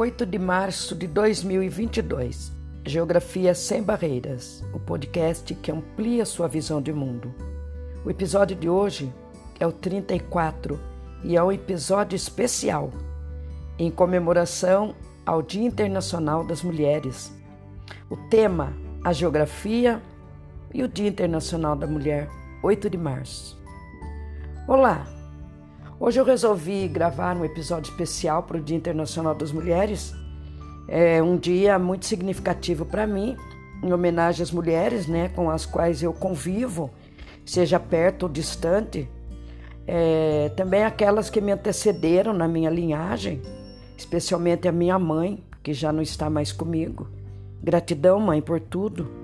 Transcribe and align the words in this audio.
8 0.00 0.24
de 0.24 0.38
março 0.38 0.94
de 0.94 1.06
2022. 1.06 2.50
Geografia 2.86 3.54
Sem 3.54 3.82
Barreiras, 3.82 4.64
o 4.72 4.80
podcast 4.80 5.54
que 5.54 5.70
amplia 5.70 6.24
sua 6.24 6.48
visão 6.48 6.80
de 6.80 6.90
mundo. 6.90 7.34
O 8.02 8.08
episódio 8.08 8.56
de 8.56 8.66
hoje 8.66 9.12
é 9.58 9.66
o 9.66 9.72
34 9.72 10.80
e 11.22 11.36
é 11.36 11.42
um 11.42 11.52
episódio 11.52 12.16
especial 12.16 12.90
em 13.78 13.90
comemoração 13.90 14.94
ao 15.26 15.42
Dia 15.42 15.66
Internacional 15.66 16.46
das 16.46 16.62
Mulheres. 16.62 17.30
O 18.08 18.16
tema: 18.30 18.72
a 19.04 19.12
geografia 19.12 20.00
e 20.72 20.82
o 20.82 20.88
Dia 20.88 21.08
Internacional 21.08 21.76
da 21.76 21.86
Mulher, 21.86 22.26
8 22.62 22.88
de 22.88 22.96
março. 22.96 23.62
Olá! 24.66 25.19
Hoje 26.02 26.18
eu 26.18 26.24
resolvi 26.24 26.88
gravar 26.88 27.36
um 27.36 27.44
episódio 27.44 27.90
especial 27.90 28.44
para 28.44 28.56
o 28.56 28.60
Dia 28.60 28.74
Internacional 28.74 29.34
das 29.34 29.52
Mulheres. 29.52 30.14
É 30.88 31.22
um 31.22 31.36
dia 31.36 31.78
muito 31.78 32.06
significativo 32.06 32.86
para 32.86 33.06
mim, 33.06 33.36
em 33.82 33.92
homenagem 33.92 34.42
às 34.42 34.50
mulheres, 34.50 35.06
né, 35.06 35.28
com 35.28 35.50
as 35.50 35.66
quais 35.66 36.02
eu 36.02 36.14
convivo, 36.14 36.90
seja 37.44 37.78
perto 37.78 38.22
ou 38.22 38.28
distante. 38.30 39.10
É, 39.86 40.50
também 40.56 40.84
aquelas 40.84 41.28
que 41.28 41.38
me 41.38 41.52
antecederam 41.52 42.32
na 42.32 42.48
minha 42.48 42.70
linhagem, 42.70 43.42
especialmente 43.94 44.66
a 44.66 44.72
minha 44.72 44.98
mãe, 44.98 45.44
que 45.62 45.74
já 45.74 45.92
não 45.92 46.00
está 46.00 46.30
mais 46.30 46.50
comigo. 46.50 47.10
Gratidão, 47.62 48.18
mãe, 48.18 48.40
por 48.40 48.58
tudo. 48.58 49.19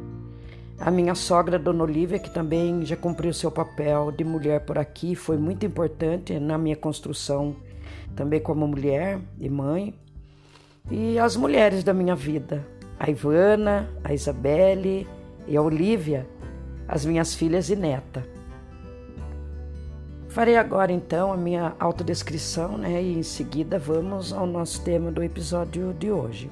A 0.78 0.90
minha 0.90 1.14
sogra, 1.14 1.58
Dona 1.58 1.84
Olivia, 1.84 2.18
que 2.18 2.30
também 2.30 2.84
já 2.84 2.96
cumpriu 2.96 3.32
seu 3.32 3.50
papel 3.50 4.12
de 4.12 4.22
mulher 4.22 4.60
por 4.60 4.76
aqui, 4.76 5.14
foi 5.14 5.38
muito 5.38 5.64
importante 5.64 6.38
na 6.38 6.58
minha 6.58 6.76
construção, 6.76 7.56
também 8.14 8.40
como 8.40 8.68
mulher 8.68 9.18
e 9.40 9.48
mãe. 9.48 9.94
E 10.90 11.18
as 11.18 11.34
mulheres 11.34 11.82
da 11.82 11.94
minha 11.94 12.14
vida, 12.14 12.64
a 12.98 13.10
Ivana, 13.10 13.90
a 14.04 14.12
Isabelle 14.12 15.08
e 15.48 15.56
a 15.56 15.62
Olivia, 15.62 16.26
as 16.86 17.04
minhas 17.06 17.34
filhas 17.34 17.70
e 17.70 17.76
neta. 17.76 18.22
Farei 20.28 20.58
agora 20.58 20.92
então 20.92 21.32
a 21.32 21.36
minha 21.36 21.74
autodescrição, 21.80 22.76
né? 22.76 23.02
E 23.02 23.18
em 23.18 23.22
seguida 23.22 23.78
vamos 23.78 24.34
ao 24.34 24.46
nosso 24.46 24.84
tema 24.84 25.10
do 25.10 25.22
episódio 25.22 25.94
de 25.94 26.10
hoje. 26.10 26.50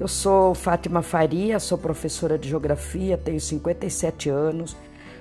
Eu 0.00 0.08
sou 0.08 0.54
Fátima 0.54 1.02
Faria, 1.02 1.60
sou 1.60 1.76
professora 1.76 2.38
de 2.38 2.48
geografia, 2.48 3.18
tenho 3.18 3.38
57 3.38 4.30
anos, 4.30 4.74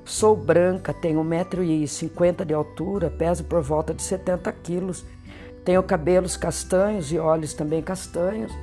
sou 0.06 0.38
branca, 0.38 0.94
tenho 0.94 1.22
1,50m 1.22 2.46
de 2.46 2.54
altura, 2.54 3.10
peso 3.10 3.44
por 3.44 3.62
volta 3.62 3.94
de 3.94 4.02
70 4.02 4.50
quilos, 4.54 5.04
tenho 5.66 5.84
cabelos 5.84 6.38
castanhos 6.38 7.12
e 7.12 7.20
olhos 7.20 7.54
também 7.54 7.82
castanhos. 7.82 8.54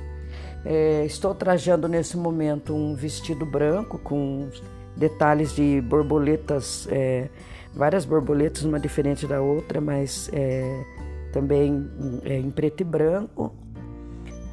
É, 0.65 1.05
estou 1.05 1.35
trajando 1.35 1.87
nesse 1.87 2.17
momento 2.17 2.73
um 2.73 2.95
vestido 2.95 3.45
branco 3.45 3.99
com 3.99 4.49
detalhes 4.95 5.53
de 5.53 5.79
borboletas, 5.81 6.87
é, 6.89 7.29
várias 7.75 8.05
borboletas, 8.05 8.63
uma 8.63 8.79
diferente 8.79 9.27
da 9.27 9.39
outra, 9.39 9.79
mas 9.79 10.31
é, 10.33 10.83
também 11.31 11.87
é, 12.23 12.39
em 12.39 12.49
preto 12.49 12.81
e 12.81 12.83
branco 12.83 13.53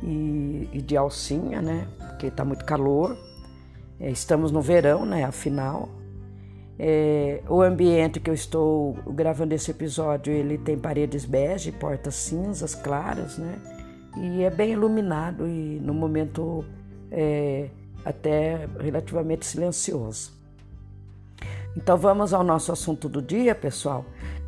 e, 0.05 0.69
e 0.73 0.83
de 0.83 0.97
alcinha, 0.97 1.63
né? 1.63 1.89
Porque 1.99 2.27
está 2.27 2.45
muito 2.45 2.65
calor. 2.65 3.17
É, 3.99 4.11
estamos 4.11 4.53
no 4.53 4.61
verão, 4.61 5.07
né? 5.07 5.25
Afinal, 5.25 5.89
é, 6.79 7.41
o 7.49 7.63
ambiente 7.63 8.21
que 8.21 8.29
eu 8.29 8.35
estou 8.35 8.95
gravando 9.07 9.55
esse 9.55 9.71
episódio, 9.71 10.33
ele 10.33 10.59
tem 10.59 10.77
paredes 10.77 11.25
bege, 11.25 11.73
portas 11.73 12.15
cinzas 12.15 12.75
claras, 12.75 13.39
né? 13.39 13.59
E 14.17 14.43
é 14.43 14.51
bem 14.51 14.73
iluminado 14.73 15.47
e 15.49 15.81
no 15.81 15.95
momento 15.95 16.65
é, 17.11 17.69
até 18.05 18.69
relativamente 18.79 19.47
silencioso. 19.47 20.33
Então 21.77 21.97
vamos 21.97 22.33
ao 22.33 22.45
nosso 22.45 22.71
assunto 22.71 23.09
do 23.09 23.21
dia, 23.21 23.55
pessoal. 23.55 24.05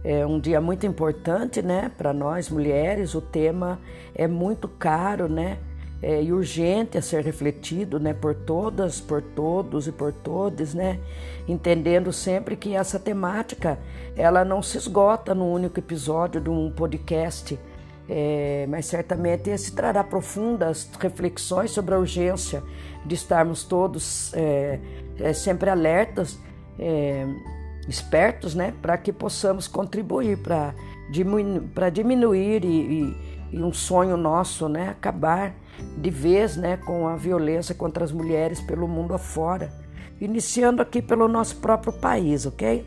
É 0.08 0.24
um 0.24 0.38
dia 0.38 0.60
muito 0.60 0.86
importante, 0.86 1.60
né, 1.60 1.90
para 1.98 2.12
nós 2.12 2.48
mulheres. 2.48 3.12
O 3.16 3.20
tema 3.20 3.80
é 4.14 4.28
muito 4.28 4.68
caro, 4.68 5.28
né, 5.28 5.58
é, 6.00 6.22
e 6.22 6.32
urgente 6.32 6.96
a 6.96 7.02
ser 7.02 7.24
refletido, 7.24 7.98
né, 7.98 8.14
por 8.14 8.32
todas, 8.32 9.00
por 9.00 9.20
todos 9.20 9.88
e 9.88 9.92
por 9.92 10.12
todos, 10.12 10.74
né, 10.74 11.00
entendendo 11.48 12.12
sempre 12.12 12.54
que 12.54 12.76
essa 12.76 13.00
temática 13.00 13.80
ela 14.16 14.44
não 14.44 14.62
se 14.62 14.78
esgota 14.78 15.34
no 15.34 15.50
único 15.52 15.80
episódio 15.80 16.40
de 16.40 16.50
um 16.50 16.70
podcast. 16.70 17.58
É, 18.08 18.64
mas 18.68 18.86
certamente 18.86 19.50
esse 19.50 19.72
trará 19.72 20.04
profundas 20.04 20.88
reflexões 21.00 21.72
sobre 21.72 21.96
a 21.96 21.98
urgência 21.98 22.62
de 23.04 23.16
estarmos 23.16 23.64
todos 23.64 24.32
é, 24.34 24.78
é 25.18 25.32
sempre 25.32 25.68
alertas 25.68 26.38
é, 26.78 27.26
espertos, 27.88 28.54
né, 28.54 28.74
para 28.82 28.96
que 28.96 29.12
possamos 29.12 29.68
contribuir 29.68 30.38
para 30.38 30.74
diminu 31.10 31.68
diminuir 31.92 32.64
e, 32.64 32.68
e, 32.68 33.16
e, 33.52 33.62
um 33.62 33.72
sonho 33.72 34.16
nosso, 34.16 34.68
né, 34.68 34.88
acabar 34.88 35.54
de 35.98 36.10
vez, 36.10 36.56
né, 36.56 36.76
com 36.76 37.06
a 37.06 37.16
violência 37.16 37.74
contra 37.74 38.04
as 38.04 38.10
mulheres 38.10 38.60
pelo 38.60 38.88
mundo 38.88 39.14
afora, 39.14 39.70
iniciando 40.20 40.82
aqui 40.82 41.00
pelo 41.00 41.28
nosso 41.28 41.56
próprio 41.56 41.92
país, 41.92 42.46
ok? 42.46 42.84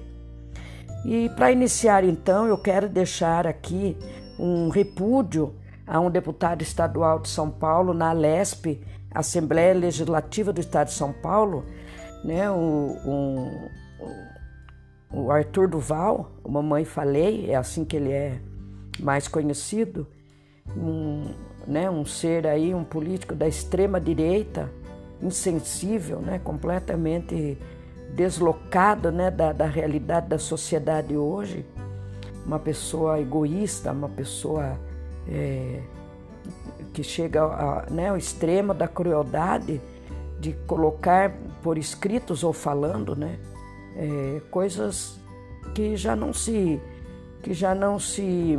E 1.06 1.30
para 1.30 1.52
iniciar, 1.52 2.04
então, 2.04 2.46
eu 2.48 2.58
quero 2.58 2.90
deixar 2.90 3.48
aqui 3.48 3.96
um 4.38 4.70
repúdio 4.70 5.56
a 5.88 6.00
um 6.00 6.10
deputado 6.10 6.62
estadual 6.62 7.20
de 7.20 7.30
São 7.30 7.50
Paulo 7.50 7.94
na 7.94 8.10
Alesp, 8.10 8.82
Assembleia 9.12 9.74
Legislativa 9.74 10.52
do 10.52 10.60
Estado 10.60 10.88
de 10.88 10.94
São 10.94 11.14
Paulo, 11.14 11.66
né, 12.24 12.52
um, 12.52 12.98
um 13.06 13.70
o 15.12 15.32
Arthur 15.32 15.68
Duval, 15.68 16.32
o 16.44 16.52
Mamãe 16.52 16.86
Falei, 16.86 17.50
é 17.50 17.56
assim 17.56 17.84
que 17.84 17.96
ele 17.96 18.12
é 18.12 18.40
mais 19.00 19.28
conhecido, 19.28 20.08
um, 20.76 21.34
né, 21.66 21.90
um 21.90 22.06
ser 22.06 22.46
aí, 22.46 22.74
um 22.74 22.84
político 22.84 23.34
da 23.34 23.48
extrema 23.48 24.00
direita, 24.00 24.70
insensível, 25.22 26.20
né, 26.20 26.40
completamente 26.40 27.58
deslocado 28.14 29.12
né, 29.12 29.32
da, 29.32 29.52
da 29.52 29.66
realidade 29.66 30.28
da 30.28 30.38
sociedade 30.38 31.16
hoje, 31.16 31.66
uma 32.46 32.60
pessoa 32.60 33.20
egoísta, 33.20 33.92
uma 33.92 34.10
pessoa 34.10 34.80
é, 35.28 35.82
que 36.94 37.04
chega 37.04 37.44
a, 37.44 37.86
né, 37.90 38.10
ao 38.10 38.18
extremo 38.18 38.74
da 38.74 38.88
crueldade 38.88 39.82
de 40.40 40.54
colocar 40.68 41.34
por 41.62 41.78
escritos 41.78 42.44
ou 42.44 42.54
falando, 42.54 43.16
né, 43.16 43.38
é, 44.00 44.42
coisas 44.50 45.20
que 45.76 45.98
já 45.98 46.16
não 46.16 46.34
se 46.34 46.80
que 47.44 47.54
já 47.54 47.74
não 47.74 48.00
se 48.00 48.58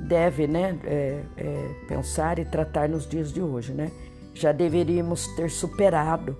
deve 0.00 0.46
né, 0.46 0.78
é, 0.84 1.22
é, 1.36 1.74
pensar 1.88 2.38
e 2.38 2.44
tratar 2.44 2.88
nos 2.88 3.06
dias 3.06 3.32
de 3.32 3.40
hoje. 3.40 3.72
Né? 3.72 3.90
Já 4.34 4.52
deveríamos 4.52 5.26
ter 5.28 5.50
superado 5.50 6.36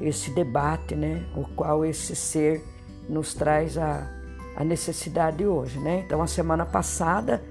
esse 0.00 0.30
debate, 0.32 0.94
né, 0.94 1.24
o 1.34 1.44
qual 1.54 1.84
esse 1.84 2.14
ser 2.14 2.62
nos 3.08 3.32
traz 3.32 3.78
a, 3.78 4.06
a 4.56 4.64
necessidade 4.64 5.46
hoje. 5.46 5.78
Né? 5.78 6.02
Então, 6.04 6.20
a 6.20 6.26
semana 6.26 6.66
passada, 6.66 7.42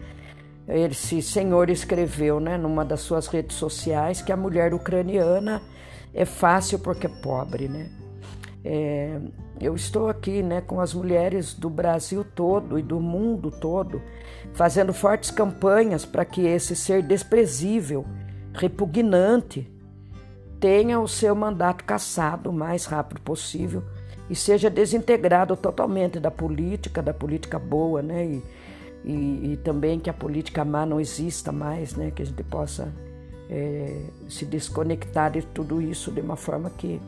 esse 0.67 1.19
senhor 1.21 1.69
escreveu 1.71 2.39
né, 2.39 2.55
numa 2.55 2.85
das 2.85 2.99
suas 2.99 3.25
redes 3.25 3.55
sociais 3.55 4.21
que 4.21 4.31
a 4.31 4.37
mulher 4.37 4.71
ucraniana 4.71 5.63
é 6.13 6.25
fácil 6.25 6.77
porque 6.77 7.07
é 7.07 7.09
pobre. 7.09 7.67
Né? 7.67 7.89
É, 8.65 9.19
eu 9.59 9.75
estou 9.75 10.07
aqui 10.07 10.41
né, 10.41 10.61
com 10.61 10.79
as 10.79 10.93
mulheres 10.93 11.53
do 11.53 11.69
Brasil 11.69 12.25
todo 12.35 12.79
e 12.79 12.81
do 12.81 12.99
mundo 12.99 13.51
todo, 13.51 14.01
fazendo 14.53 14.93
fortes 14.93 15.31
campanhas 15.31 16.05
para 16.05 16.23
que 16.23 16.45
esse 16.45 16.75
ser 16.75 17.03
desprezível, 17.03 18.05
repugnante, 18.53 19.69
tenha 20.59 20.99
o 20.99 21.07
seu 21.07 21.35
mandato 21.35 21.83
cassado 21.83 22.49
o 22.49 22.53
mais 22.53 22.85
rápido 22.85 23.19
possível 23.19 23.83
e 24.29 24.35
seja 24.35 24.69
desintegrado 24.69 25.57
totalmente 25.57 26.19
da 26.19 26.31
política, 26.31 27.01
da 27.01 27.13
política 27.13 27.59
boa, 27.59 28.01
né? 28.01 28.25
E, 28.25 28.43
e, 29.03 29.51
e 29.51 29.57
também 29.57 29.99
que 29.99 30.09
a 30.09 30.13
política 30.13 30.63
má 30.63 30.85
não 30.85 31.01
exista 31.01 31.51
mais, 31.51 31.95
né? 31.95 32.11
Que 32.11 32.21
a 32.21 32.25
gente 32.25 32.43
possa 32.43 32.93
é, 33.49 34.05
se 34.29 34.45
desconectar 34.45 35.31
de 35.31 35.41
tudo 35.41 35.81
isso 35.81 36.09
de 36.11 36.21
uma 36.21 36.37
forma 36.37 36.69
que 36.69 37.01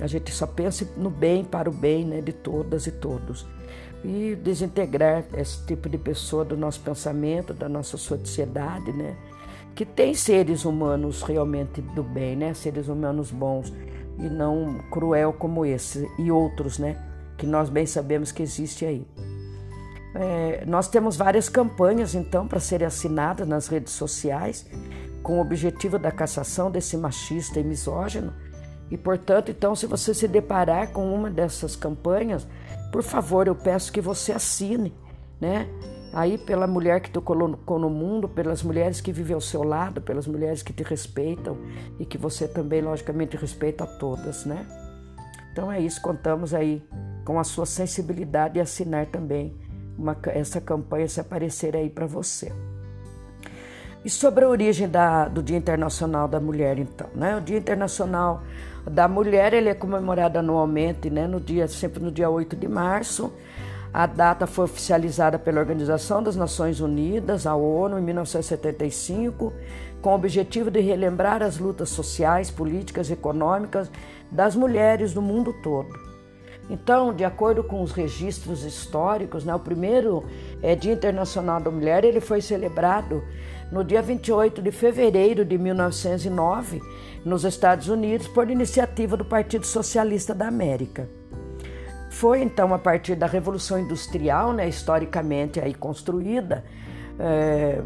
a 0.00 0.06
gente 0.06 0.32
só 0.32 0.46
pensa 0.46 0.88
no 0.96 1.10
bem 1.10 1.44
para 1.44 1.68
o 1.68 1.72
bem 1.72 2.04
né, 2.04 2.20
de 2.20 2.32
todas 2.32 2.86
e 2.86 2.92
todos. 2.92 3.46
E 4.04 4.36
desintegrar 4.42 5.24
esse 5.34 5.64
tipo 5.64 5.88
de 5.88 5.96
pessoa 5.96 6.44
do 6.44 6.56
nosso 6.56 6.80
pensamento, 6.80 7.54
da 7.54 7.68
nossa 7.68 7.96
sociedade, 7.96 8.92
né? 8.92 9.16
Que 9.76 9.86
tem 9.86 10.12
seres 10.12 10.64
humanos 10.64 11.22
realmente 11.22 11.80
do 11.80 12.02
bem, 12.02 12.34
né? 12.34 12.52
Seres 12.52 12.88
humanos 12.88 13.30
bons 13.30 13.72
e 14.18 14.28
não 14.28 14.80
cruel 14.90 15.32
como 15.32 15.64
esse 15.64 16.08
e 16.18 16.32
outros, 16.32 16.78
né? 16.78 16.96
Que 17.38 17.46
nós 17.46 17.68
bem 17.68 17.86
sabemos 17.86 18.32
que 18.32 18.42
existe 18.42 18.84
aí. 18.84 19.06
É, 20.14 20.64
nós 20.66 20.88
temos 20.88 21.16
várias 21.16 21.48
campanhas, 21.48 22.14
então, 22.14 22.46
para 22.46 22.60
serem 22.60 22.86
assinadas 22.86 23.46
nas 23.46 23.68
redes 23.68 23.92
sociais 23.92 24.66
com 25.22 25.38
o 25.38 25.40
objetivo 25.40 25.98
da 25.98 26.10
cassação 26.10 26.70
desse 26.70 26.96
machista 26.96 27.60
e 27.60 27.64
misógino. 27.64 28.32
E, 28.92 28.96
portanto, 28.98 29.50
então, 29.50 29.74
se 29.74 29.86
você 29.86 30.12
se 30.12 30.28
deparar 30.28 30.92
com 30.92 31.14
uma 31.14 31.30
dessas 31.30 31.74
campanhas, 31.74 32.46
por 32.92 33.02
favor, 33.02 33.46
eu 33.46 33.54
peço 33.54 33.90
que 33.90 34.02
você 34.02 34.32
assine, 34.32 34.92
né? 35.40 35.66
Aí 36.12 36.36
pela 36.36 36.66
mulher 36.66 37.00
que 37.00 37.10
tu 37.10 37.22
colocou 37.22 37.78
no 37.78 37.88
mundo, 37.88 38.28
pelas 38.28 38.62
mulheres 38.62 39.00
que 39.00 39.10
vivem 39.10 39.34
ao 39.34 39.40
seu 39.40 39.62
lado, 39.62 40.02
pelas 40.02 40.26
mulheres 40.26 40.62
que 40.62 40.74
te 40.74 40.82
respeitam 40.82 41.56
e 41.98 42.04
que 42.04 42.18
você 42.18 42.46
também, 42.46 42.82
logicamente, 42.82 43.34
respeita 43.34 43.84
a 43.84 43.86
todas, 43.86 44.44
né? 44.44 44.66
Então 45.50 45.72
é 45.72 45.80
isso, 45.80 46.02
contamos 46.02 46.52
aí 46.52 46.86
com 47.24 47.40
a 47.40 47.44
sua 47.44 47.64
sensibilidade 47.64 48.58
e 48.58 48.60
assinar 48.60 49.06
também 49.06 49.56
uma, 49.96 50.14
essa 50.26 50.60
campanha 50.60 51.08
se 51.08 51.18
aparecer 51.18 51.74
aí 51.74 51.88
para 51.88 52.04
você. 52.04 52.52
E 54.04 54.10
sobre 54.10 54.44
a 54.44 54.48
origem 54.48 54.88
da, 54.88 55.28
do 55.28 55.42
Dia 55.42 55.56
Internacional 55.56 56.26
da 56.26 56.40
Mulher, 56.40 56.78
então, 56.78 57.06
né? 57.14 57.36
O 57.36 57.40
Dia 57.40 57.58
Internacional 57.58 58.42
da 58.84 59.06
Mulher 59.06 59.54
ele 59.54 59.68
é 59.68 59.74
comemorado 59.74 60.38
anualmente, 60.38 61.08
né? 61.08 61.26
No 61.28 61.40
dia 61.40 61.68
sempre 61.68 62.02
no 62.02 62.10
dia 62.10 62.28
8 62.28 62.56
de 62.56 62.66
março. 62.66 63.32
A 63.94 64.06
data 64.06 64.46
foi 64.46 64.64
oficializada 64.64 65.38
pela 65.38 65.60
Organização 65.60 66.22
das 66.22 66.34
Nações 66.34 66.80
Unidas, 66.80 67.46
a 67.46 67.54
ONU, 67.54 67.98
em 67.98 68.02
1975, 68.02 69.52
com 70.00 70.10
o 70.10 70.14
objetivo 70.14 70.70
de 70.70 70.80
relembrar 70.80 71.42
as 71.42 71.58
lutas 71.58 71.90
sociais, 71.90 72.50
políticas 72.50 73.10
e 73.10 73.12
econômicas 73.12 73.90
das 74.30 74.56
mulheres 74.56 75.12
do 75.12 75.20
mundo 75.20 75.54
todo. 75.62 75.90
Então, 76.70 77.12
de 77.12 77.22
acordo 77.22 77.62
com 77.62 77.82
os 77.82 77.92
registros 77.92 78.64
históricos, 78.64 79.44
né, 79.44 79.54
o 79.54 79.58
primeiro 79.58 80.24
é, 80.62 80.74
Dia 80.74 80.94
Internacional 80.94 81.60
da 81.60 81.70
Mulher 81.70 82.02
ele 82.02 82.20
foi 82.20 82.40
celebrado 82.40 83.22
no 83.72 83.82
dia 83.82 84.02
28 84.02 84.60
de 84.60 84.70
fevereiro 84.70 85.46
de 85.46 85.56
1909, 85.56 86.82
nos 87.24 87.42
Estados 87.44 87.88
Unidos, 87.88 88.28
por 88.28 88.50
iniciativa 88.50 89.16
do 89.16 89.24
Partido 89.24 89.64
Socialista 89.64 90.34
da 90.34 90.46
América. 90.46 91.08
Foi 92.10 92.42
então 92.42 92.74
a 92.74 92.78
partir 92.78 93.16
da 93.16 93.26
Revolução 93.26 93.78
Industrial, 93.78 94.52
né, 94.52 94.68
historicamente 94.68 95.58
aí 95.58 95.72
construída 95.72 96.62
é, 97.18 97.80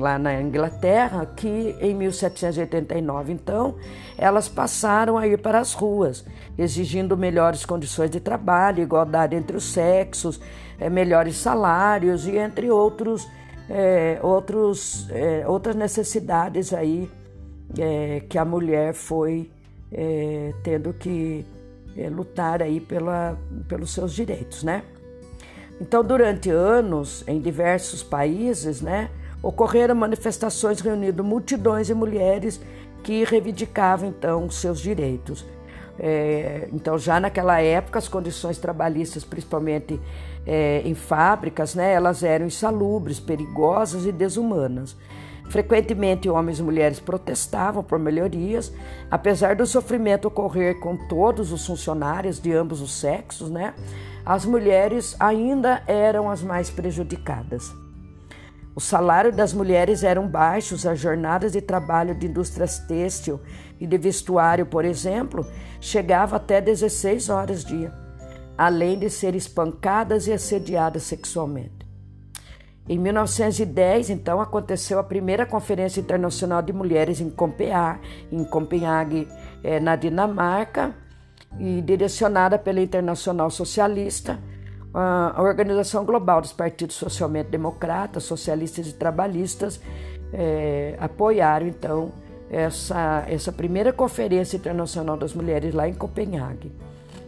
lá 0.00 0.18
na 0.18 0.40
Inglaterra, 0.40 1.24
que 1.26 1.76
em 1.80 1.94
1789, 1.94 3.32
então, 3.32 3.76
elas 4.18 4.48
passaram 4.48 5.16
a 5.16 5.28
ir 5.28 5.38
para 5.38 5.60
as 5.60 5.74
ruas, 5.74 6.24
exigindo 6.58 7.16
melhores 7.16 7.64
condições 7.64 8.10
de 8.10 8.18
trabalho, 8.18 8.82
igualdade 8.82 9.36
entre 9.36 9.56
os 9.56 9.64
sexos, 9.64 10.40
é, 10.80 10.90
melhores 10.90 11.36
salários 11.36 12.26
e 12.26 12.36
entre 12.36 12.68
outros 12.68 13.28
é, 13.68 14.18
outros, 14.22 15.08
é, 15.10 15.46
outras 15.46 15.74
necessidades 15.74 16.72
aí 16.72 17.10
é, 17.78 18.20
que 18.28 18.38
a 18.38 18.44
mulher 18.44 18.92
foi 18.94 19.50
é, 19.92 20.52
tendo 20.62 20.92
que 20.92 21.44
é, 21.96 22.08
lutar 22.08 22.62
aí 22.62 22.80
pela, 22.80 23.38
pelos 23.68 23.92
seus 23.92 24.12
direitos, 24.12 24.62
né? 24.62 24.82
Então, 25.80 26.04
durante 26.04 26.50
anos, 26.50 27.24
em 27.26 27.40
diversos 27.40 28.02
países, 28.02 28.80
né, 28.80 29.10
ocorreram 29.42 29.94
manifestações 29.94 30.80
reunindo 30.80 31.24
multidões 31.24 31.88
de 31.88 31.94
mulheres 31.94 32.60
que 33.02 33.24
reivindicavam 33.24 34.08
então 34.08 34.48
seus 34.50 34.80
direitos. 34.80 35.44
É, 35.98 36.68
então, 36.72 36.98
já 36.98 37.20
naquela 37.20 37.60
época, 37.60 37.98
as 37.98 38.08
condições 38.08 38.58
trabalhistas, 38.58 39.24
principalmente 39.24 40.00
é, 40.46 40.82
em 40.84 40.94
fábricas, 40.94 41.74
né, 41.74 41.92
elas 41.92 42.22
eram 42.22 42.46
insalubres, 42.46 43.20
perigosas 43.20 44.06
e 44.06 44.12
desumanas. 44.12 44.96
Frequentemente, 45.48 46.28
homens 46.28 46.58
e 46.58 46.62
mulheres 46.62 46.98
protestavam 46.98 47.82
por 47.82 47.98
melhorias, 47.98 48.72
apesar 49.10 49.54
do 49.54 49.66
sofrimento 49.66 50.26
ocorrer 50.26 50.80
com 50.80 50.96
todos 50.96 51.52
os 51.52 51.66
funcionários 51.66 52.40
de 52.40 52.52
ambos 52.52 52.80
os 52.80 52.92
sexos, 52.92 53.50
né? 53.50 53.74
As 54.24 54.46
mulheres 54.46 55.14
ainda 55.20 55.82
eram 55.86 56.30
as 56.30 56.42
mais 56.42 56.70
prejudicadas. 56.70 57.72
O 58.74 58.80
salário 58.80 59.30
das 59.30 59.52
mulheres 59.52 60.02
eram 60.02 60.26
baixos, 60.26 60.84
as 60.84 60.98
jornadas 60.98 61.52
de 61.52 61.60
trabalho 61.60 62.14
de 62.14 62.26
indústrias 62.26 62.78
têxtil 62.78 63.38
e 63.78 63.86
de 63.86 63.96
vestuário, 63.98 64.66
por 64.66 64.84
exemplo, 64.84 65.46
chegava 65.80 66.36
até 66.36 66.60
16 66.60 67.28
horas 67.28 67.64
dia, 67.64 67.92
além 68.56 68.98
de 68.98 69.10
ser 69.10 69.34
espancadas 69.34 70.26
e 70.26 70.32
assediadas 70.32 71.02
sexualmente. 71.04 71.84
Em 72.86 72.98
1910, 72.98 74.10
então, 74.10 74.40
aconteceu 74.40 74.98
a 74.98 75.04
primeira 75.04 75.46
Conferência 75.46 76.00
Internacional 76.00 76.60
de 76.60 76.72
Mulheres 76.72 77.20
em 77.20 77.30
Copenhague, 77.30 78.00
em 78.30 78.44
Copenhague 78.44 79.26
eh, 79.62 79.80
na 79.80 79.96
Dinamarca, 79.96 80.94
e 81.58 81.80
direcionada 81.80 82.58
pela 82.58 82.80
Internacional 82.80 83.50
Socialista, 83.50 84.38
a 84.92 85.42
Organização 85.42 86.04
Global 86.04 86.40
dos 86.40 86.52
Partidos 86.52 86.96
Socialmente 86.96 87.50
Democratas, 87.50 88.24
Socialistas 88.24 88.88
e 88.88 88.92
Trabalhistas, 88.92 89.80
eh, 90.32 90.96
apoiaram, 91.00 91.66
então, 91.66 92.12
essa, 92.50 93.24
essa 93.28 93.50
primeira 93.50 93.92
Conferência 93.92 94.56
Internacional 94.56 95.16
das 95.16 95.34
Mulheres 95.34 95.74
lá 95.74 95.88
em 95.88 95.94
Copenhague. 95.94 96.72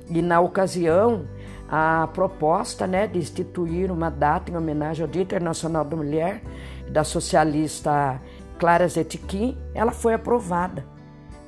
E 0.08 0.23
na 0.23 0.41
ocasião, 0.41 1.26
a 1.69 2.08
proposta 2.12 2.87
né, 2.87 3.06
de 3.06 3.19
instituir 3.19 3.91
uma 3.91 4.11
data 4.11 4.50
em 4.50 4.56
homenagem 4.56 5.05
ao 5.05 5.11
Dia 5.11 5.23
Internacional 5.23 5.85
da 5.85 5.97
Mulher, 5.97 6.43
da 6.88 7.03
socialista 7.03 8.20
Clara 8.58 8.87
Zetkin, 8.88 9.56
ela 9.75 9.93
foi 9.93 10.14
aprovada. 10.14 10.85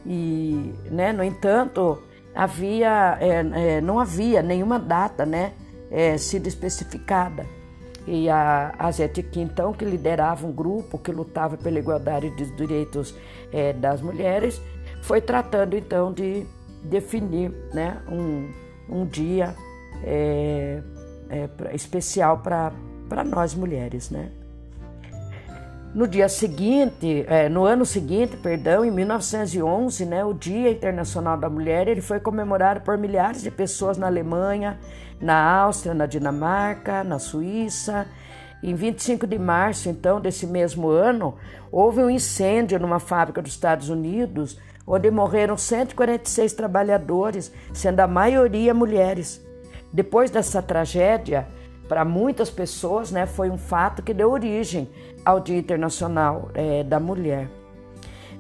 E, 0.05 0.75
né, 0.91 1.13
no 1.13 1.23
entanto, 1.23 2.03
havia, 2.35 3.17
é, 3.21 3.77
é, 3.77 3.81
não 3.81 3.99
havia 4.01 4.43
nenhuma 4.43 4.79
data 4.79 5.25
né, 5.25 5.53
é, 5.91 6.17
sido 6.19 6.47
especificada. 6.47 7.47
E 8.07 8.29
a, 8.29 8.75
a 8.79 8.91
Zetkin, 8.91 9.43
então, 9.43 9.73
que 9.73 9.85
liderava 9.85 10.47
um 10.47 10.53
grupo 10.53 10.99
que 10.99 11.13
lutava 11.13 11.57
pela 11.57 11.79
igualdade 11.79 12.31
dos 12.31 12.55
direitos 12.57 13.15
é, 13.53 13.73
das 13.73 14.01
mulheres, 14.01 14.61
foi 15.03 15.21
tratando 15.21 15.77
então 15.77 16.13
de 16.13 16.47
definir 16.85 17.51
né, 17.73 18.01
um, 18.11 18.51
um 18.89 19.07
dia 19.07 19.55
é, 20.03 20.83
é, 21.31 21.49
especial 21.75 22.39
para 22.39 23.25
nós 23.25 23.55
mulheres, 23.55 24.11
né? 24.11 24.31
No 25.95 26.07
dia 26.07 26.29
seguinte, 26.29 27.25
é, 27.27 27.49
no 27.49 27.65
ano 27.65 27.85
seguinte, 27.87 28.37
perdão, 28.37 28.85
em 28.85 28.91
1911, 28.91 30.05
né, 30.05 30.23
o 30.23 30.35
Dia 30.35 30.71
Internacional 30.71 31.39
da 31.39 31.49
Mulher, 31.49 31.89
ele 31.89 32.03
foi 32.03 32.21
comemorado 32.21 32.83
por 32.83 32.99
milhares 32.99 33.43
de 33.43 33.51
pessoas 33.51 33.97
na 33.97 34.07
Alemanha, 34.07 34.79
na 35.19 35.43
Áustria, 35.63 35.95
na 35.95 36.05
Dinamarca, 36.05 37.03
na 37.03 37.19
Suíça. 37.19 38.07
Em 38.63 38.75
25 38.75 39.27
de 39.27 39.39
março, 39.39 39.89
então, 39.89 40.21
desse 40.21 40.47
mesmo 40.47 40.89
ano, 40.89 41.37
houve 41.73 42.03
um 42.03 42.11
incêndio 42.11 42.79
numa 42.79 43.01
fábrica 43.01 43.41
dos 43.41 43.53
Estados 43.53 43.89
Unidos, 43.89 44.59
onde 44.89 45.11
morreram 45.11 45.57
146 45.57 46.53
trabalhadores, 46.55 47.53
sendo 47.75 48.01
a 48.01 48.07
maioria 48.07 48.73
mulheres. 48.73 49.45
Depois 49.93 50.31
dessa 50.31 50.63
tragédia, 50.63 51.47
para 51.87 52.07
muitas 52.07 52.49
pessoas, 52.49 53.13
né, 53.13 53.27
foi 53.27 53.51
um 53.51 53.59
fato 53.59 54.03
que 54.03 54.15
deu 54.15 54.31
origem 54.31 54.89
ao 55.25 55.41
Dia 55.41 55.59
Internacional 55.59 56.49
é, 56.55 56.83
da 56.83 56.99
Mulher. 56.99 57.51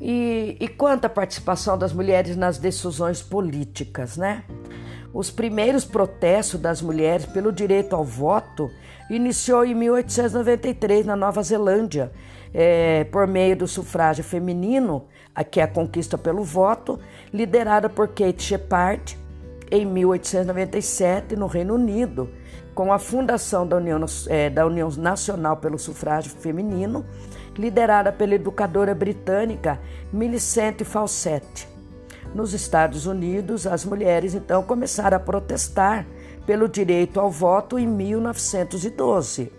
E, 0.00 0.56
e 0.60 0.68
quanto 0.68 1.06
à 1.06 1.08
participação 1.08 1.76
das 1.76 1.92
mulheres 1.92 2.36
nas 2.36 2.58
decisões 2.58 3.20
políticas, 3.20 4.16
né? 4.16 4.44
Os 5.12 5.30
primeiros 5.30 5.84
protestos 5.84 6.60
das 6.60 6.82
mulheres 6.82 7.24
pelo 7.26 7.50
direito 7.50 7.96
ao 7.96 8.04
voto 8.04 8.70
iniciou 9.08 9.64
em 9.64 9.74
1893 9.74 11.06
na 11.06 11.16
Nova 11.16 11.42
Zelândia, 11.42 12.12
é, 12.52 13.04
por 13.04 13.26
meio 13.26 13.56
do 13.56 13.66
sufrágio 13.66 14.22
feminino, 14.22 15.06
que 15.50 15.60
é 15.60 15.62
a 15.62 15.68
conquista 15.68 16.18
pelo 16.18 16.42
voto, 16.42 16.98
liderada 17.32 17.88
por 17.88 18.08
Kate 18.08 18.42
Shepard, 18.42 19.18
em 19.70 19.86
1897 19.86 21.36
no 21.36 21.46
Reino 21.46 21.74
Unido, 21.74 22.28
com 22.74 22.92
a 22.92 22.98
fundação 22.98 23.66
da 23.66 23.76
União, 23.76 24.04
é, 24.28 24.48
da 24.50 24.66
União 24.66 24.90
Nacional 24.90 25.56
pelo 25.56 25.78
Sufrágio 25.78 26.30
Feminino, 26.30 27.04
liderada 27.56 28.12
pela 28.12 28.34
educadora 28.34 28.94
britânica 28.94 29.80
Millicent 30.12 30.84
Fawcett. 30.84 31.77
Nos 32.34 32.52
Estados 32.52 33.06
Unidos, 33.06 33.66
as 33.66 33.84
mulheres 33.84 34.34
então 34.34 34.62
começaram 34.62 35.16
a 35.16 35.20
protestar 35.20 36.06
pelo 36.46 36.68
direito 36.68 37.20
ao 37.20 37.30
voto 37.30 37.78
em 37.78 37.86
1912. 37.86 39.52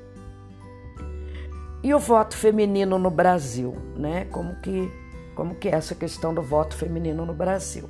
E 1.81 1.93
o 1.93 1.99
voto 1.99 2.35
feminino 2.35 2.99
no 2.99 3.09
Brasil, 3.09 3.75
né? 3.95 4.25
Como 4.25 4.55
que 4.55 4.91
como 5.39 5.55
que 5.55 5.69
é 5.69 5.71
essa 5.71 5.95
questão 5.95 6.33
do 6.33 6.41
voto 6.41 6.75
feminino 6.75 7.25
no 7.25 7.33
Brasil? 7.33 7.89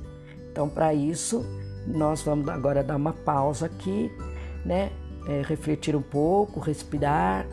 Então, 0.52 0.68
para 0.68 0.94
isso, 0.94 1.44
nós 1.84 2.22
vamos 2.22 2.48
agora 2.48 2.80
dar 2.84 2.94
uma 2.94 3.12
pausa 3.12 3.66
aqui, 3.66 4.08
né? 4.64 4.92
É, 5.26 5.42
refletir 5.42 5.96
um 5.96 6.02
pouco, 6.02 6.60
respirar 6.60 7.44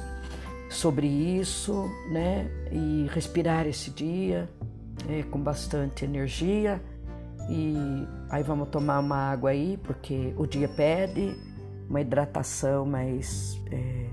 sobre 0.69 1.07
isso, 1.07 1.89
né? 2.11 2.47
E 2.71 3.07
respirar 3.11 3.65
esse 3.65 3.89
dia 3.89 4.47
é, 5.09 5.23
com 5.23 5.39
bastante 5.39 6.05
energia. 6.05 6.79
E 7.49 8.07
aí 8.29 8.43
vamos 8.43 8.69
tomar 8.69 8.99
uma 8.99 9.31
água 9.31 9.51
aí, 9.51 9.77
porque 9.77 10.33
o 10.37 10.45
dia 10.45 10.67
pede 10.67 11.35
uma 11.89 12.01
hidratação 12.01 12.85
mais, 12.85 13.61
é, 13.71 14.09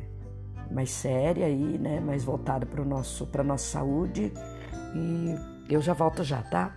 mais 0.70 0.90
séria 0.90 1.46
aí, 1.46 1.78
né? 1.78 2.00
Mais 2.00 2.22
voltada 2.24 2.64
para 2.64 2.84
nosso 2.84 3.26
para 3.26 3.42
nossa 3.42 3.64
saúde. 3.64 4.32
E 4.94 5.34
eu 5.72 5.80
já 5.80 5.92
volto 5.92 6.22
já, 6.22 6.42
tá? 6.42 6.76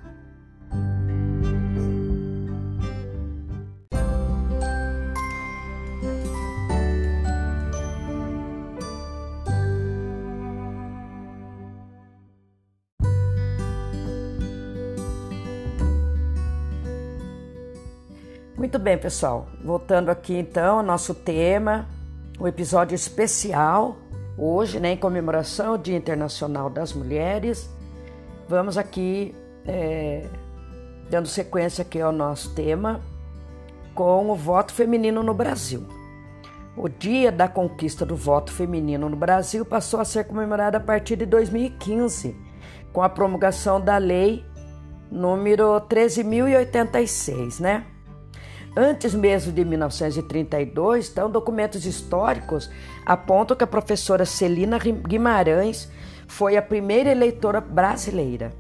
Muito 18.77 18.83
bem, 18.83 18.97
pessoal. 18.99 19.47
Voltando 19.63 20.09
aqui 20.09 20.35
então 20.35 20.77
ao 20.77 20.83
nosso 20.83 21.15
tema, 21.15 21.87
o 22.39 22.43
um 22.43 22.47
episódio 22.47 22.93
especial 22.93 23.97
hoje, 24.37 24.79
né, 24.79 24.91
em 24.91 24.97
comemoração 24.97 25.71
ao 25.71 25.77
Dia 25.79 25.97
Internacional 25.97 26.69
das 26.69 26.93
Mulheres. 26.93 27.67
Vamos 28.47 28.77
aqui 28.77 29.33
é, 29.65 30.27
dando 31.09 31.27
sequência 31.27 31.81
aqui 31.81 31.99
ao 31.99 32.11
nosso 32.11 32.53
tema 32.53 33.01
com 33.95 34.29
o 34.29 34.35
voto 34.35 34.71
feminino 34.71 35.23
no 35.23 35.33
Brasil. 35.33 35.83
O 36.77 36.87
dia 36.87 37.31
da 37.31 37.47
conquista 37.47 38.05
do 38.05 38.15
voto 38.15 38.51
feminino 38.51 39.09
no 39.09 39.17
Brasil 39.17 39.65
passou 39.65 39.99
a 39.99 40.05
ser 40.05 40.25
comemorado 40.25 40.77
a 40.77 40.79
partir 40.79 41.15
de 41.15 41.25
2015, 41.25 42.35
com 42.93 43.01
a 43.01 43.09
promulgação 43.09 43.81
da 43.81 43.97
lei 43.97 44.45
número 45.09 45.81
13.086, 45.89 47.59
né? 47.59 47.83
Antes 48.79 49.15
mesmo 49.15 49.51
de 49.51 49.65
1932, 49.65 51.09
então, 51.09 51.31
documentos 51.31 51.83
históricos 51.83 52.69
apontam 53.03 53.57
que 53.57 53.63
a 53.63 53.67
professora 53.67 54.23
Celina 54.23 54.77
Guimarães 54.77 55.89
foi 56.27 56.55
a 56.55 56.61
primeira 56.61 57.09
eleitora 57.09 57.59
brasileira. 57.59 58.53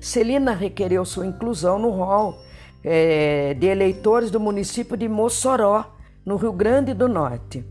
Celina 0.00 0.52
requereu 0.52 1.04
sua 1.04 1.26
inclusão 1.26 1.76
no 1.76 1.90
rol 1.90 2.38
é, 2.84 3.54
de 3.54 3.66
eleitores 3.66 4.30
do 4.30 4.38
município 4.38 4.96
de 4.96 5.08
Mossoró, 5.08 5.96
no 6.24 6.36
Rio 6.36 6.52
Grande 6.52 6.94
do 6.94 7.08
Norte, 7.08 7.66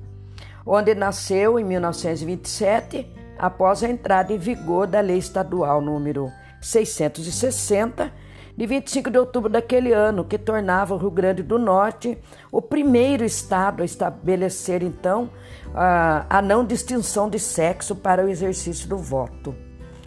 onde 0.66 0.94
nasceu 0.94 1.58
em 1.58 1.64
1927, 1.64 3.10
após 3.40 3.82
a 3.82 3.88
entrada 3.88 4.34
em 4.34 4.38
vigor 4.38 4.88
da 4.88 5.00
Lei 5.00 5.20
Estadual 5.20 5.80
número 5.80 6.30
660 6.60 8.12
de 8.56 8.66
25 8.68 9.10
de 9.10 9.18
outubro 9.18 9.50
daquele 9.50 9.92
ano, 9.92 10.24
que 10.24 10.38
tornava 10.38 10.94
o 10.94 10.98
Rio 10.98 11.10
Grande 11.10 11.42
do 11.42 11.58
Norte 11.58 12.18
o 12.52 12.62
primeiro 12.62 13.26
estado 13.26 13.82
a 13.82 13.86
estabelecer, 13.86 14.84
então, 14.84 15.30
a, 15.74 16.42
não 16.42 16.64
distinção 16.64 17.30
de 17.30 17.40
sexo 17.40 17.96
para 17.96 18.24
o 18.24 18.30
exercício 18.30 18.88
do 18.88 18.98
voto. 18.98 19.56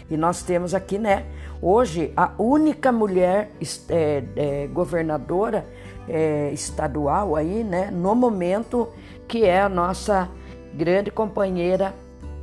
E 0.08 0.16
nós 0.16 0.42
temos 0.42 0.74
aqui, 0.74 0.96
né, 0.96 1.26
hoje, 1.60 2.12
a 2.16 2.30
única 2.38 2.92
mulher 2.92 3.50
é, 3.88 4.24
é, 4.36 4.66
governadora 4.68 5.66
é, 6.08 6.50
estadual 6.52 7.34
aí, 7.34 7.64
né, 7.64 7.90
no 7.90 8.14
momento, 8.14 8.88
que 9.26 9.44
é 9.44 9.60
a 9.60 9.68
nossa 9.68 10.28
grande 10.72 11.10
companheira 11.10 11.92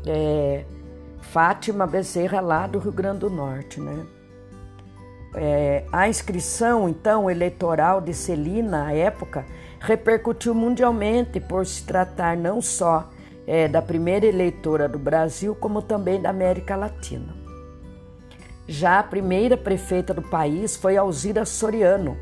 é, 0.05 0.65
Fátima 1.21 1.87
Bezerra, 1.87 2.41
lá 2.41 2.67
do 2.67 2.79
Rio 2.79 2.91
Grande 2.91 3.19
do 3.19 3.29
Norte, 3.29 3.79
né. 3.79 4.05
É, 5.35 5.83
a 5.91 6.07
inscrição, 6.07 6.87
então, 6.87 7.29
eleitoral 7.29 7.99
de 7.99 8.13
Celina, 8.13 8.87
à 8.87 8.93
época, 8.93 9.45
repercutiu 9.79 10.53
mundialmente 10.53 11.39
por 11.39 11.65
se 11.65 11.83
tratar 11.83 12.37
não 12.37 12.61
só 12.61 13.09
é, 13.47 13.67
da 13.67 13.81
primeira 13.81 14.25
eleitora 14.25 14.87
do 14.87 14.99
Brasil, 14.99 15.55
como 15.55 15.81
também 15.81 16.21
da 16.21 16.29
América 16.29 16.75
Latina. 16.75 17.35
Já 18.67 18.99
a 18.99 19.03
primeira 19.03 19.57
prefeita 19.57 20.13
do 20.13 20.21
país 20.21 20.77
foi 20.77 20.95
Alzira 20.95 21.45
Soriano. 21.45 22.15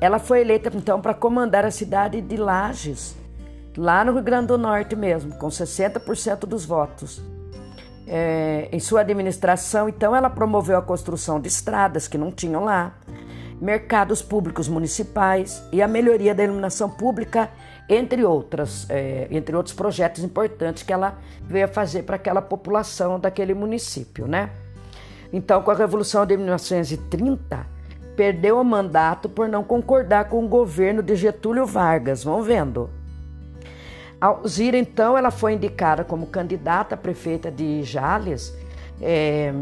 Ela 0.00 0.18
foi 0.18 0.40
eleita, 0.40 0.70
então, 0.74 1.00
para 1.00 1.14
comandar 1.14 1.64
a 1.64 1.70
cidade 1.70 2.20
de 2.20 2.36
Lages, 2.36 3.14
lá 3.76 4.04
no 4.04 4.12
Rio 4.12 4.22
Grande 4.22 4.48
do 4.48 4.58
Norte 4.58 4.96
mesmo, 4.96 5.36
com 5.36 5.48
60% 5.48 6.40
dos 6.40 6.64
votos 6.64 7.35
é, 8.06 8.68
em 8.70 8.78
sua 8.78 9.00
administração, 9.00 9.88
então, 9.88 10.14
ela 10.14 10.30
promoveu 10.30 10.78
a 10.78 10.82
construção 10.82 11.40
de 11.40 11.48
estradas 11.48 12.06
que 12.06 12.16
não 12.16 12.30
tinham 12.30 12.64
lá, 12.64 12.94
mercados 13.60 14.22
públicos 14.22 14.68
municipais 14.68 15.62
e 15.72 15.82
a 15.82 15.88
melhoria 15.88 16.34
da 16.34 16.44
iluminação 16.44 16.88
pública, 16.88 17.50
entre, 17.88 18.24
outras, 18.24 18.86
é, 18.90 19.26
entre 19.30 19.56
outros 19.56 19.74
projetos 19.74 20.22
importantes 20.22 20.82
que 20.82 20.92
ela 20.92 21.18
veio 21.42 21.68
fazer 21.68 22.02
para 22.02 22.16
aquela 22.16 22.42
população 22.42 23.18
daquele 23.18 23.54
município, 23.54 24.26
né? 24.26 24.50
Então, 25.32 25.62
com 25.62 25.70
a 25.70 25.74
Revolução 25.74 26.24
de 26.24 26.36
1930, 26.36 27.66
perdeu 28.16 28.60
o 28.60 28.64
mandato 28.64 29.28
por 29.28 29.48
não 29.48 29.62
concordar 29.62 30.28
com 30.28 30.44
o 30.44 30.48
governo 30.48 31.02
de 31.02 31.14
Getúlio 31.14 31.66
Vargas. 31.66 32.24
Vão 32.24 32.42
vendo? 32.42 32.90
Alzira, 34.20 34.78
então, 34.78 35.16
ela 35.16 35.30
foi 35.30 35.52
indicada 35.52 36.02
como 36.02 36.26
candidata 36.26 36.94
a 36.94 36.98
prefeita 36.98 37.50
de 37.50 37.82
Jales 37.82 38.54
é, 39.00 39.52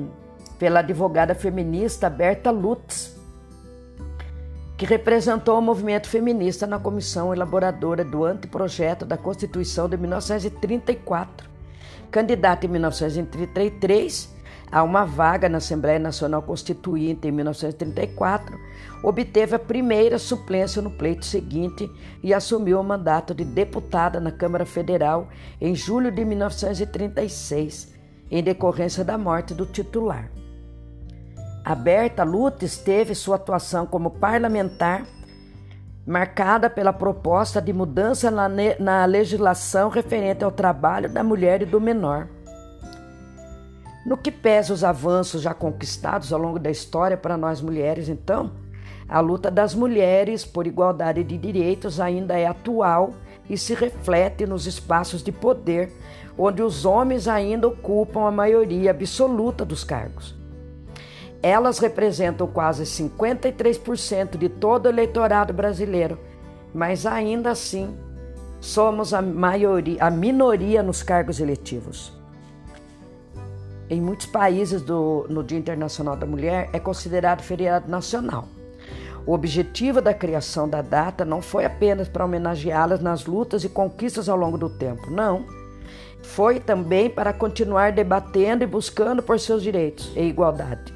pela 0.58 0.80
advogada 0.80 1.34
feminista 1.34 2.08
Berta 2.08 2.50
Lutz, 2.50 3.16
que 4.76 4.86
representou 4.86 5.58
o 5.58 5.62
movimento 5.62 6.08
feminista 6.08 6.66
na 6.66 6.78
comissão 6.78 7.32
elaboradora 7.32 8.04
do 8.04 8.24
anteprojeto 8.24 9.04
da 9.04 9.16
Constituição 9.16 9.88
de 9.88 9.96
1934. 9.96 11.48
Candidata 12.10 12.66
em 12.66 12.68
1933 12.68 14.34
a 14.70 14.82
uma 14.82 15.04
vaga 15.04 15.48
na 15.48 15.58
Assembleia 15.58 15.98
Nacional 15.98 16.42
Constituinte 16.42 17.28
em 17.28 17.30
1934, 17.30 18.58
obteve 19.04 19.54
a 19.54 19.58
primeira 19.58 20.18
suplência 20.18 20.80
no 20.80 20.90
pleito 20.90 21.24
seguinte 21.26 21.90
e 22.22 22.32
assumiu 22.32 22.80
o 22.80 22.84
mandato 22.84 23.34
de 23.34 23.44
deputada 23.44 24.18
na 24.18 24.32
Câmara 24.32 24.64
Federal 24.64 25.28
em 25.60 25.74
julho 25.74 26.10
de 26.10 26.24
1936, 26.24 27.94
em 28.30 28.42
decorrência 28.42 29.04
da 29.04 29.18
morte 29.18 29.52
do 29.52 29.66
titular. 29.66 30.30
A 31.64 31.74
Berta 31.74 32.24
Lutz 32.24 32.78
teve 32.78 33.14
sua 33.14 33.36
atuação 33.36 33.86
como 33.86 34.10
parlamentar 34.10 35.06
marcada 36.06 36.68
pela 36.68 36.92
proposta 36.92 37.62
de 37.62 37.72
mudança 37.72 38.30
na, 38.30 38.48
na 38.78 39.04
legislação 39.04 39.88
referente 39.88 40.44
ao 40.44 40.50
trabalho 40.50 41.08
da 41.08 41.22
mulher 41.22 41.62
e 41.62 41.66
do 41.66 41.80
menor 41.80 42.28
no 44.04 44.18
que 44.18 44.30
pesa 44.30 44.74
os 44.74 44.84
avanços 44.84 45.40
já 45.40 45.54
conquistados 45.54 46.32
ao 46.32 46.38
longo 46.38 46.58
da 46.58 46.70
história 46.70 47.16
para 47.16 47.36
nós 47.36 47.60
mulheres, 47.60 48.08
então, 48.08 48.52
a 49.14 49.20
luta 49.20 49.48
das 49.48 49.76
mulheres 49.76 50.44
por 50.44 50.66
igualdade 50.66 51.22
de 51.22 51.38
direitos 51.38 52.00
ainda 52.00 52.36
é 52.36 52.46
atual 52.46 53.14
e 53.48 53.56
se 53.56 53.72
reflete 53.72 54.44
nos 54.44 54.66
espaços 54.66 55.22
de 55.22 55.30
poder, 55.30 55.92
onde 56.36 56.60
os 56.60 56.84
homens 56.84 57.28
ainda 57.28 57.68
ocupam 57.68 58.26
a 58.26 58.32
maioria 58.32 58.90
absoluta 58.90 59.64
dos 59.64 59.84
cargos. 59.84 60.34
Elas 61.40 61.78
representam 61.78 62.48
quase 62.48 62.82
53% 62.82 64.36
de 64.36 64.48
todo 64.48 64.86
o 64.86 64.88
eleitorado 64.88 65.52
brasileiro, 65.52 66.18
mas 66.74 67.06
ainda 67.06 67.52
assim 67.52 67.96
somos 68.60 69.14
a 69.14 69.22
maioria, 69.22 70.02
a 70.02 70.10
minoria 70.10 70.82
nos 70.82 71.04
cargos 71.04 71.38
eletivos 71.38 72.12
em 73.88 74.00
muitos 74.00 74.26
países 74.26 74.82
do, 74.82 75.24
no 75.28 75.44
Dia 75.44 75.58
Internacional 75.58 76.16
da 76.16 76.26
Mulher 76.26 76.68
é 76.72 76.80
considerado 76.80 77.42
feriado 77.42 77.88
nacional. 77.88 78.48
O 79.26 79.32
objetivo 79.32 80.02
da 80.02 80.12
criação 80.12 80.68
da 80.68 80.82
data 80.82 81.24
não 81.24 81.40
foi 81.40 81.64
apenas 81.64 82.08
para 82.08 82.24
homenageá-las 82.24 83.00
nas 83.00 83.24
lutas 83.24 83.64
e 83.64 83.68
conquistas 83.70 84.28
ao 84.28 84.36
longo 84.36 84.58
do 84.58 84.68
tempo, 84.68 85.10
não. 85.10 85.46
Foi 86.22 86.60
também 86.60 87.08
para 87.08 87.32
continuar 87.32 87.92
debatendo 87.92 88.64
e 88.64 88.66
buscando 88.66 89.22
por 89.22 89.40
seus 89.40 89.62
direitos 89.62 90.12
e 90.14 90.22
igualdade. 90.22 90.92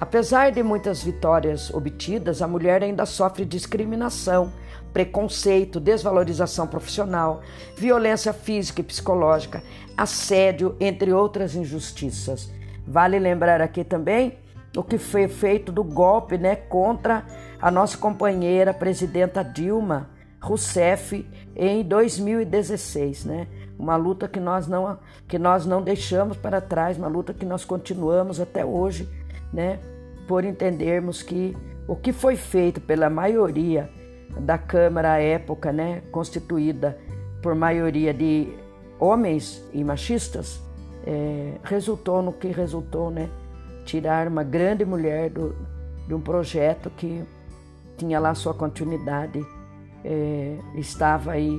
Apesar 0.00 0.52
de 0.52 0.62
muitas 0.62 1.02
vitórias 1.02 1.72
obtidas, 1.72 2.40
a 2.42 2.46
mulher 2.46 2.82
ainda 2.82 3.04
sofre 3.04 3.44
discriminação, 3.44 4.52
preconceito, 4.92 5.80
desvalorização 5.80 6.66
profissional, 6.66 7.42
violência 7.76 8.32
física 8.32 8.80
e 8.80 8.84
psicológica, 8.84 9.62
assédio, 9.96 10.76
entre 10.78 11.12
outras 11.12 11.54
injustiças. 11.54 12.50
Vale 12.86 13.18
lembrar 13.18 13.60
aqui 13.60 13.82
também 13.82 14.38
o 14.76 14.82
que 14.82 14.98
foi 14.98 15.28
feito 15.28 15.72
do 15.72 15.82
golpe 15.82 16.36
né, 16.36 16.56
contra 16.56 17.24
a 17.60 17.70
nossa 17.70 17.96
companheira 17.96 18.72
presidenta 18.72 19.42
Dilma 19.42 20.10
Rousseff 20.40 21.26
em 21.56 21.82
2016, 21.82 23.24
né? 23.24 23.48
Uma 23.78 23.96
luta 23.96 24.28
que 24.28 24.38
nós 24.38 24.66
não 24.66 24.98
que 25.26 25.38
nós 25.38 25.66
não 25.66 25.82
deixamos 25.82 26.36
para 26.36 26.60
trás, 26.60 26.96
uma 26.96 27.08
luta 27.08 27.34
que 27.34 27.44
nós 27.44 27.64
continuamos 27.64 28.40
até 28.40 28.64
hoje, 28.64 29.08
né? 29.52 29.80
Por 30.26 30.44
entendermos 30.44 31.22
que 31.22 31.56
o 31.88 31.96
que 31.96 32.12
foi 32.12 32.36
feito 32.36 32.80
pela 32.80 33.10
maioria 33.10 33.90
da 34.40 34.58
Câmara 34.58 35.14
à 35.14 35.18
época, 35.18 35.72
né, 35.72 36.02
constituída 36.12 36.98
por 37.42 37.54
maioria 37.54 38.12
de 38.12 38.52
homens 39.00 39.64
e 39.72 39.82
machistas, 39.82 40.60
é, 41.06 41.54
resultou 41.64 42.22
no 42.22 42.32
que 42.32 42.48
resultou, 42.48 43.10
né? 43.10 43.28
Tirar 43.88 44.28
uma 44.28 44.44
grande 44.44 44.84
mulher 44.84 45.30
do, 45.30 45.56
de 46.06 46.12
um 46.12 46.20
projeto 46.20 46.90
que 46.90 47.24
tinha 47.96 48.20
lá 48.20 48.34
sua 48.34 48.52
continuidade, 48.52 49.42
é, 50.04 50.58
estava 50.74 51.32
aí 51.32 51.58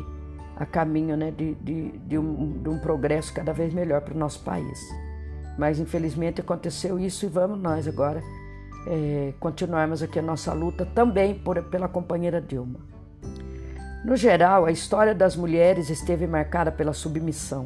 a 0.55 0.63
caminho 0.63 1.17
né, 1.17 1.31
de, 1.31 1.55
de, 1.55 1.89
de, 1.89 2.19
um, 2.19 2.61
de 2.61 2.69
um 2.69 2.77
progresso 2.77 3.33
cada 3.33 3.51
vez 3.51 3.73
melhor 3.73 4.01
para 4.01 4.13
o 4.13 4.17
nosso 4.17 4.41
país. 4.41 4.79
Mas 5.57 5.79
infelizmente 5.79 6.39
aconteceu 6.39 6.99
isso 6.99 7.25
e 7.25 7.29
vamos 7.29 7.59
nós 7.59 7.87
agora 7.87 8.21
é, 8.85 9.33
continuarmos 9.39 10.03
aqui 10.03 10.19
a 10.19 10.21
nossa 10.21 10.53
luta 10.53 10.85
também 10.85 11.33
por, 11.33 11.59
pela 11.63 11.87
companheira 11.87 12.39
Dilma. 12.39 12.79
No 14.05 14.15
geral, 14.15 14.65
a 14.65 14.71
história 14.71 15.15
das 15.15 15.35
mulheres 15.35 15.89
esteve 15.89 16.27
marcada 16.27 16.71
pela 16.71 16.93
submissão, 16.93 17.65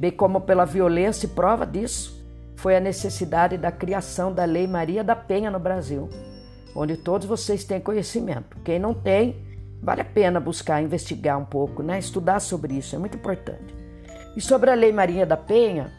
bem 0.00 0.10
como 0.10 0.40
pela 0.40 0.64
violência, 0.64 1.26
e 1.26 1.28
prova 1.28 1.66
disso 1.66 2.17
foi 2.58 2.76
a 2.76 2.80
necessidade 2.80 3.56
da 3.56 3.70
criação 3.70 4.32
da 4.32 4.44
Lei 4.44 4.66
Maria 4.66 5.04
da 5.04 5.14
Penha 5.14 5.48
no 5.48 5.60
Brasil, 5.60 6.10
onde 6.74 6.96
todos 6.96 7.24
vocês 7.24 7.62
têm 7.62 7.80
conhecimento. 7.80 8.56
Quem 8.64 8.80
não 8.80 8.92
tem, 8.92 9.46
vale 9.80 10.00
a 10.00 10.04
pena 10.04 10.40
buscar, 10.40 10.82
investigar 10.82 11.38
um 11.38 11.44
pouco, 11.44 11.84
né? 11.84 12.00
estudar 12.00 12.40
sobre 12.40 12.74
isso, 12.74 12.96
é 12.96 12.98
muito 12.98 13.16
importante. 13.16 13.72
E 14.36 14.40
sobre 14.40 14.70
a 14.70 14.74
Lei 14.74 14.92
Maria 14.92 15.24
da 15.24 15.36
Penha, 15.36 15.92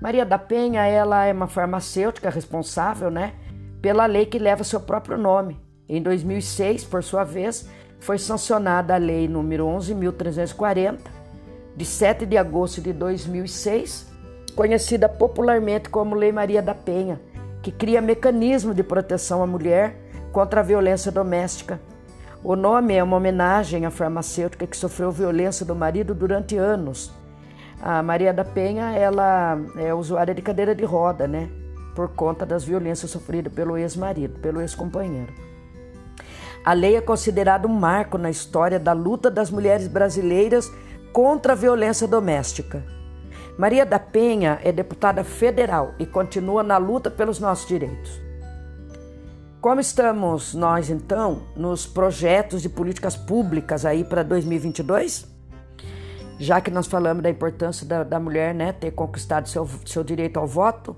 Maria 0.00 0.24
da 0.24 0.38
Penha 0.38 0.84
ela 0.84 1.24
é 1.24 1.32
uma 1.32 1.48
farmacêutica 1.48 2.30
responsável 2.30 3.10
né, 3.10 3.32
pela 3.82 4.06
lei 4.06 4.26
que 4.26 4.38
leva 4.38 4.62
seu 4.62 4.80
próprio 4.80 5.18
nome. 5.18 5.58
Em 5.88 6.00
2006, 6.00 6.84
por 6.84 7.02
sua 7.02 7.24
vez, 7.24 7.68
foi 7.98 8.16
sancionada 8.16 8.94
a 8.94 8.98
Lei 8.98 9.26
número 9.26 9.66
11.340, 9.66 11.00
de 11.76 11.84
7 11.84 12.24
de 12.26 12.38
agosto 12.38 12.80
de 12.80 12.92
2006, 12.92 14.15
conhecida 14.56 15.06
popularmente 15.06 15.90
como 15.90 16.14
Lei 16.14 16.32
Maria 16.32 16.62
da 16.62 16.74
Penha, 16.74 17.20
que 17.62 17.70
cria 17.70 18.00
mecanismo 18.00 18.74
de 18.74 18.82
proteção 18.82 19.42
à 19.42 19.46
mulher 19.46 20.00
contra 20.32 20.60
a 20.60 20.64
violência 20.64 21.12
doméstica. 21.12 21.78
O 22.42 22.56
nome 22.56 22.94
é 22.94 23.02
uma 23.02 23.18
homenagem 23.18 23.84
à 23.84 23.90
farmacêutica 23.90 24.66
que 24.66 24.76
sofreu 24.76 25.12
violência 25.12 25.66
do 25.66 25.74
marido 25.74 26.14
durante 26.14 26.56
anos. 26.56 27.12
A 27.82 28.02
Maria 28.02 28.32
da 28.32 28.44
Penha, 28.44 28.92
ela 28.96 29.58
é 29.76 29.92
usuária 29.92 30.34
de 30.34 30.40
cadeira 30.40 30.74
de 30.74 30.84
roda, 30.84 31.28
né? 31.28 31.50
Por 31.94 32.08
conta 32.08 32.46
das 32.46 32.64
violências 32.64 33.10
sofridas 33.10 33.52
pelo 33.52 33.76
ex-marido, 33.76 34.40
pelo 34.40 34.62
ex-companheiro. 34.62 35.32
A 36.64 36.72
lei 36.72 36.96
é 36.96 37.00
considerada 37.00 37.68
um 37.68 37.72
marco 37.72 38.16
na 38.16 38.30
história 38.30 38.78
da 38.78 38.92
luta 38.92 39.30
das 39.30 39.50
mulheres 39.50 39.86
brasileiras 39.86 40.72
contra 41.12 41.52
a 41.52 41.56
violência 41.56 42.08
doméstica. 42.08 42.95
Maria 43.56 43.86
da 43.86 43.98
Penha 43.98 44.60
é 44.62 44.70
deputada 44.70 45.24
federal 45.24 45.94
e 45.98 46.04
continua 46.04 46.62
na 46.62 46.76
luta 46.76 47.10
pelos 47.10 47.40
nossos 47.40 47.66
direitos. 47.66 48.20
Como 49.62 49.80
estamos 49.80 50.52
nós 50.52 50.90
então 50.90 51.42
nos 51.56 51.86
projetos 51.86 52.60
de 52.60 52.68
políticas 52.68 53.16
públicas 53.16 53.86
aí 53.86 54.04
para 54.04 54.22
2022? 54.22 55.26
Já 56.38 56.60
que 56.60 56.70
nós 56.70 56.86
falamos 56.86 57.22
da 57.22 57.30
importância 57.30 57.86
da, 57.86 58.04
da 58.04 58.20
mulher 58.20 58.54
né, 58.54 58.72
ter 58.72 58.90
conquistado 58.90 59.48
seu, 59.48 59.66
seu 59.86 60.04
direito 60.04 60.38
ao 60.38 60.46
voto, 60.46 60.94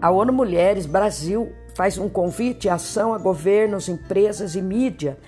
a 0.00 0.10
ONU 0.10 0.32
Mulheres 0.32 0.86
Brasil 0.86 1.52
faz 1.74 1.98
um 1.98 2.08
convite 2.08 2.66
à 2.66 2.74
ação 2.74 3.12
a 3.12 3.18
governos, 3.18 3.90
empresas 3.90 4.56
e 4.56 4.62
mídia 4.62 5.18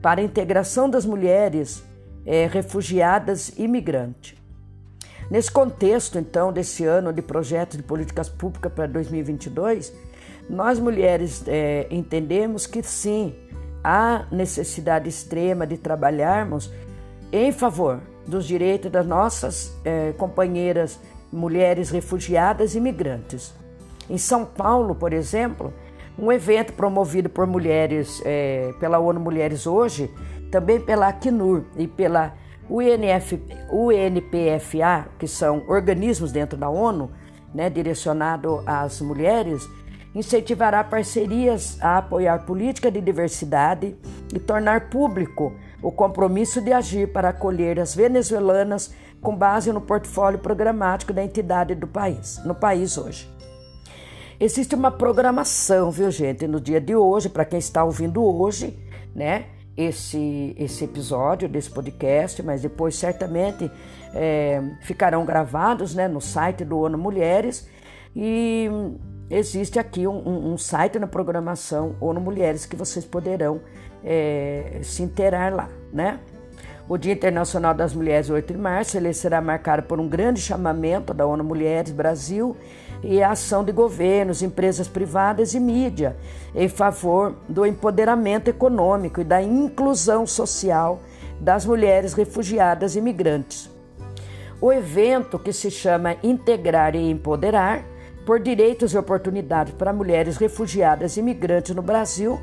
para 0.00 0.22
a 0.22 0.24
integração 0.24 0.88
das 0.88 1.04
mulheres 1.04 1.84
é, 2.24 2.46
refugiadas 2.46 3.52
e 3.58 3.68
migrantes. 3.68 4.41
Nesse 5.32 5.50
contexto, 5.50 6.18
então, 6.18 6.52
desse 6.52 6.84
ano 6.84 7.10
de 7.10 7.22
projetos 7.22 7.78
de 7.78 7.82
políticas 7.82 8.28
públicas 8.28 8.70
para 8.70 8.86
2022, 8.86 9.90
nós 10.46 10.78
mulheres 10.78 11.42
é, 11.46 11.86
entendemos 11.90 12.66
que 12.66 12.82
sim, 12.82 13.34
há 13.82 14.26
necessidade 14.30 15.08
extrema 15.08 15.66
de 15.66 15.78
trabalharmos 15.78 16.70
em 17.32 17.50
favor 17.50 18.02
dos 18.26 18.46
direitos 18.46 18.92
das 18.92 19.06
nossas 19.06 19.74
é, 19.86 20.12
companheiras 20.18 21.00
mulheres 21.32 21.88
refugiadas 21.88 22.74
e 22.74 22.80
migrantes. 22.80 23.54
Em 24.10 24.18
São 24.18 24.44
Paulo, 24.44 24.94
por 24.94 25.14
exemplo, 25.14 25.72
um 26.18 26.30
evento 26.30 26.74
promovido 26.74 27.30
por 27.30 27.46
mulheres, 27.46 28.20
é, 28.26 28.70
pela 28.78 28.98
ONU 28.98 29.18
Mulheres 29.18 29.66
Hoje, 29.66 30.10
também 30.50 30.78
pela 30.78 31.08
Acnur 31.08 31.62
e 31.78 31.88
pela 31.88 32.34
UNF, 32.70 33.42
UNPFA, 33.70 35.08
que 35.18 35.26
são 35.26 35.64
organismos 35.68 36.32
dentro 36.32 36.58
da 36.58 36.68
ONU, 36.68 37.10
né, 37.54 37.68
direcionado 37.68 38.62
às 38.66 39.00
mulheres, 39.00 39.68
incentivará 40.14 40.82
parcerias 40.84 41.78
a 41.80 41.98
apoiar 41.98 42.44
política 42.44 42.90
de 42.90 43.00
diversidade 43.00 43.96
e 44.34 44.38
tornar 44.38 44.90
público 44.90 45.52
o 45.82 45.90
compromisso 45.90 46.60
de 46.60 46.72
agir 46.72 47.12
para 47.12 47.30
acolher 47.30 47.80
as 47.80 47.94
venezuelanas 47.94 48.94
com 49.20 49.36
base 49.36 49.72
no 49.72 49.80
portfólio 49.80 50.38
programático 50.38 51.12
da 51.12 51.24
entidade 51.24 51.74
do 51.74 51.86
país, 51.86 52.40
no 52.44 52.54
país 52.54 52.96
hoje. 52.96 53.30
Existe 54.38 54.74
uma 54.74 54.90
programação, 54.90 55.90
viu, 55.90 56.10
gente, 56.10 56.46
no 56.46 56.60
dia 56.60 56.80
de 56.80 56.96
hoje, 56.96 57.28
para 57.28 57.44
quem 57.44 57.58
está 57.58 57.84
ouvindo 57.84 58.24
hoje, 58.24 58.76
né? 59.14 59.46
Esse, 59.74 60.54
esse 60.58 60.84
episódio 60.84 61.48
desse 61.48 61.70
podcast, 61.70 62.42
mas 62.42 62.60
depois 62.60 62.94
certamente 62.94 63.70
é, 64.14 64.62
ficarão 64.82 65.24
gravados 65.24 65.94
né, 65.94 66.06
no 66.08 66.20
site 66.20 66.64
do 66.64 66.78
ONU 66.78 66.98
Mulheres. 66.98 67.66
E 68.14 68.68
existe 69.30 69.78
aqui 69.78 70.06
um, 70.06 70.52
um, 70.52 70.58
site 70.58 70.98
na 70.98 71.06
programação 71.06 71.96
ONU 72.00 72.20
Mulheres 72.20 72.66
que 72.66 72.76
vocês 72.76 73.04
poderão 73.04 73.62
é, 74.04 74.80
se 74.82 75.02
inteirar 75.02 75.54
lá, 75.54 75.68
né? 75.92 76.20
O 76.88 76.98
Dia 76.98 77.12
Internacional 77.12 77.72
das 77.72 77.94
Mulheres, 77.94 78.28
8 78.28 78.52
de 78.52 78.58
março, 78.58 78.96
ele 78.96 79.14
será 79.14 79.40
marcado 79.40 79.84
por 79.84 79.98
um 79.98 80.08
grande 80.08 80.40
chamamento 80.40 81.14
da 81.14 81.24
ONU 81.24 81.42
Mulheres 81.42 81.92
Brasil 81.92 82.56
e 83.02 83.22
a 83.22 83.32
ação 83.32 83.64
de 83.64 83.72
governos, 83.72 84.42
empresas 84.42 84.86
privadas 84.86 85.54
e 85.54 85.60
mídia 85.60 86.16
em 86.54 86.68
favor 86.68 87.34
do 87.48 87.66
empoderamento 87.66 88.48
econômico 88.48 89.20
e 89.20 89.24
da 89.24 89.42
inclusão 89.42 90.26
social 90.26 91.00
das 91.40 91.66
mulheres 91.66 92.14
refugiadas 92.14 92.94
e 92.94 92.98
imigrantes. 92.98 93.68
O 94.60 94.72
evento, 94.72 95.38
que 95.38 95.52
se 95.52 95.70
chama 95.70 96.16
Integrar 96.22 96.94
e 96.94 97.10
Empoderar, 97.10 97.84
por 98.24 98.38
direitos 98.38 98.94
e 98.94 98.98
oportunidades 98.98 99.74
para 99.74 99.92
mulheres 99.92 100.36
refugiadas 100.36 101.16
e 101.16 101.20
imigrantes 101.20 101.74
no 101.74 101.82
Brasil, 101.82 102.40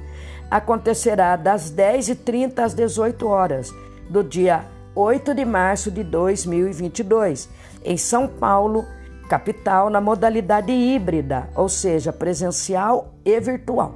acontecerá 0.51 1.37
das 1.37 1.71
10h30 1.71 2.59
às 2.59 2.73
18 2.73 3.25
horas 3.25 3.73
do 4.09 4.21
dia 4.21 4.65
8 4.93 5.33
de 5.33 5.45
março 5.45 5.89
de 5.89 6.03
2022, 6.03 7.47
em 7.85 7.95
São 7.95 8.27
Paulo, 8.27 8.85
capital 9.29 9.91
na 9.91 10.01
modalidade 10.01 10.71
híbrida, 10.71 11.47
ou 11.55 11.69
seja, 11.69 12.11
presencial 12.11 13.13
e 13.23 13.39
virtual. 13.39 13.93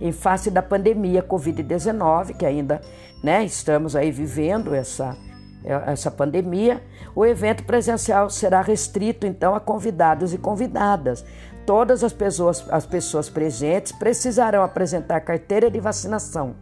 Em 0.00 0.12
face 0.12 0.50
da 0.50 0.62
pandemia 0.62 1.22
Covid-19, 1.22 2.34
que 2.36 2.46
ainda 2.46 2.80
né, 3.22 3.44
estamos 3.44 3.94
aí 3.94 4.10
vivendo 4.10 4.74
essa, 4.74 5.14
é, 5.62 5.92
essa 5.92 6.10
pandemia, 6.10 6.82
o 7.14 7.24
evento 7.24 7.64
presencial 7.64 8.30
será 8.30 8.62
restrito 8.62 9.26
então 9.26 9.54
a 9.54 9.60
convidados 9.60 10.32
e 10.32 10.38
convidadas. 10.38 11.24
Todas 11.66 12.02
as 12.02 12.12
pessoas, 12.14 12.64
as 12.70 12.86
pessoas 12.86 13.28
presentes 13.28 13.92
precisarão 13.92 14.62
apresentar 14.62 15.20
carteira 15.20 15.70
de 15.70 15.80
vacinação. 15.80 16.56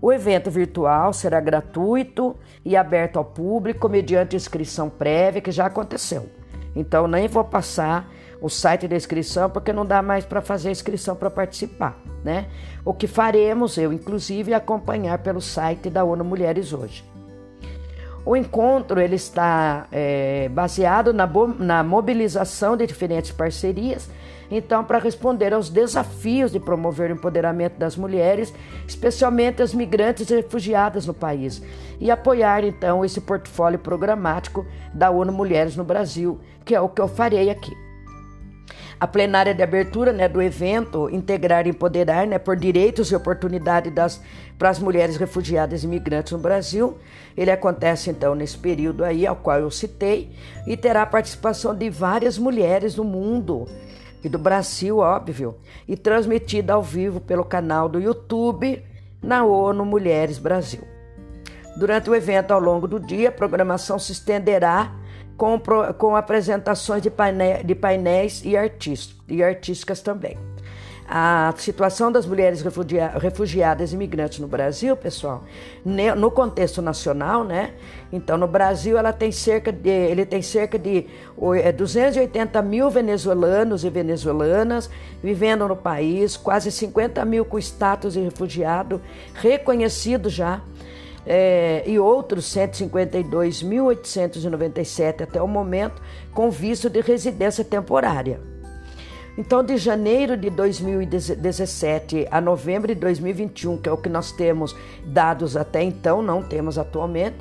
O 0.00 0.12
evento 0.12 0.50
virtual 0.50 1.12
será 1.12 1.40
gratuito 1.40 2.36
e 2.64 2.76
aberto 2.76 3.16
ao 3.16 3.24
público 3.24 3.88
mediante 3.88 4.36
inscrição 4.36 4.90
prévia, 4.90 5.40
que 5.40 5.50
já 5.50 5.66
aconteceu. 5.66 6.37
Então, 6.74 7.08
nem 7.08 7.28
vou 7.28 7.44
passar 7.44 8.08
o 8.40 8.48
site 8.48 8.86
da 8.86 8.96
inscrição 8.96 9.50
porque 9.50 9.72
não 9.72 9.84
dá 9.84 10.00
mais 10.00 10.24
para 10.24 10.40
fazer 10.40 10.70
inscrição 10.70 11.16
para 11.16 11.30
participar, 11.30 11.98
né? 12.24 12.46
O 12.84 12.94
que 12.94 13.06
faremos, 13.06 13.76
eu 13.76 13.92
inclusive, 13.92 14.54
acompanhar 14.54 15.18
pelo 15.18 15.40
site 15.40 15.90
da 15.90 16.04
ONU 16.04 16.24
Mulheres 16.24 16.72
hoje. 16.72 17.04
O 18.24 18.36
encontro 18.36 19.00
ele 19.00 19.16
está 19.16 19.86
é, 19.90 20.48
baseado 20.50 21.12
na, 21.12 21.28
na 21.58 21.82
mobilização 21.82 22.76
de 22.76 22.86
diferentes 22.86 23.30
parcerias, 23.30 24.08
então, 24.50 24.82
para 24.82 24.98
responder 24.98 25.52
aos 25.52 25.68
desafios 25.68 26.52
de 26.52 26.58
promover 26.58 27.10
o 27.10 27.14
empoderamento 27.14 27.76
das 27.78 27.96
mulheres, 27.96 28.52
especialmente 28.86 29.62
as 29.62 29.74
migrantes 29.74 30.30
e 30.30 30.36
refugiadas 30.36 31.06
no 31.06 31.12
país, 31.12 31.62
e 32.00 32.10
apoiar 32.10 32.64
então 32.64 33.04
esse 33.04 33.20
portfólio 33.20 33.78
programático 33.78 34.66
da 34.92 35.10
ONU 35.10 35.32
Mulheres 35.32 35.76
no 35.76 35.84
Brasil, 35.84 36.40
que 36.64 36.74
é 36.74 36.80
o 36.80 36.88
que 36.88 37.00
eu 37.00 37.08
farei 37.08 37.50
aqui. 37.50 37.76
A 39.00 39.06
plenária 39.06 39.54
de 39.54 39.62
abertura 39.62 40.12
né, 40.12 40.28
do 40.28 40.42
evento 40.42 41.08
Integrar 41.10 41.66
e 41.66 41.70
Empoderar 41.70 42.26
né, 42.26 42.36
por 42.36 42.56
Direitos 42.56 43.12
e 43.12 43.14
Oportunidades 43.14 43.94
das, 43.94 44.20
para 44.58 44.70
as 44.70 44.80
Mulheres 44.80 45.16
Refugiadas 45.16 45.84
e 45.84 45.86
Imigrantes 45.86 46.32
no 46.32 46.38
Brasil. 46.38 46.98
Ele 47.36 47.50
acontece 47.50 48.10
então 48.10 48.34
nesse 48.34 48.58
período 48.58 49.04
aí 49.04 49.24
ao 49.24 49.36
qual 49.36 49.60
eu 49.60 49.70
citei 49.70 50.32
e 50.66 50.76
terá 50.76 51.02
a 51.02 51.06
participação 51.06 51.76
de 51.76 51.88
várias 51.88 52.38
mulheres 52.38 52.94
do 52.96 53.04
mundo 53.04 53.68
e 54.22 54.28
do 54.28 54.38
Brasil, 54.38 54.98
óbvio, 54.98 55.56
e 55.86 55.96
transmitida 55.96 56.72
ao 56.72 56.82
vivo 56.82 57.20
pelo 57.20 57.44
canal 57.44 57.88
do 57.88 58.00
YouTube 58.00 58.84
na 59.22 59.44
ONU 59.44 59.84
Mulheres 59.84 60.38
Brasil. 60.38 60.82
Durante 61.76 62.10
o 62.10 62.14
evento, 62.14 62.52
ao 62.52 62.60
longo 62.60 62.88
do 62.88 62.98
dia, 62.98 63.28
a 63.28 63.32
programação 63.32 63.98
se 63.98 64.12
estenderá 64.12 64.92
com, 65.36 65.60
com 65.96 66.16
apresentações 66.16 67.00
de, 67.00 67.10
painel, 67.10 67.62
de 67.62 67.74
painéis 67.74 68.44
e, 68.44 68.56
artist, 68.56 69.16
e 69.28 69.42
artísticas 69.42 70.00
também. 70.00 70.47
A 71.10 71.54
situação 71.56 72.12
das 72.12 72.26
mulheres 72.26 72.60
refugia, 72.60 73.08
refugiadas 73.18 73.92
e 73.92 73.94
imigrantes 73.94 74.40
no 74.40 74.46
Brasil, 74.46 74.94
pessoal, 74.94 75.42
no 75.82 76.30
contexto 76.30 76.82
nacional, 76.82 77.44
né? 77.44 77.72
Então, 78.12 78.36
no 78.36 78.46
Brasil, 78.46 78.98
ela 78.98 79.10
tem 79.10 79.32
cerca 79.32 79.72
de, 79.72 79.88
ele 79.88 80.26
tem 80.26 80.42
cerca 80.42 80.78
de 80.78 81.06
280 81.74 82.58
é, 82.58 82.62
mil 82.62 82.90
venezuelanos 82.90 83.84
e 83.84 83.90
venezuelanas 83.90 84.90
vivendo 85.22 85.66
no 85.66 85.76
país, 85.76 86.36
quase 86.36 86.70
50 86.70 87.24
mil 87.24 87.46
com 87.46 87.58
status 87.58 88.12
de 88.12 88.20
refugiado 88.20 89.00
reconhecido 89.32 90.28
já 90.28 90.60
é, 91.24 91.84
e 91.86 91.98
outros 91.98 92.54
152.897 92.54 95.22
até 95.22 95.40
o 95.40 95.48
momento 95.48 96.02
com 96.34 96.50
visto 96.50 96.90
de 96.90 97.00
residência 97.00 97.64
temporária. 97.64 98.57
Então, 99.38 99.62
de 99.62 99.76
janeiro 99.76 100.36
de 100.36 100.50
2017 100.50 102.26
a 102.28 102.40
novembro 102.40 102.92
de 102.92 103.00
2021, 103.00 103.78
que 103.78 103.88
é 103.88 103.92
o 103.92 103.96
que 103.96 104.08
nós 104.08 104.32
temos 104.32 104.74
dados 105.04 105.56
até 105.56 105.80
então, 105.80 106.20
não 106.20 106.42
temos 106.42 106.76
atualmente, 106.76 107.36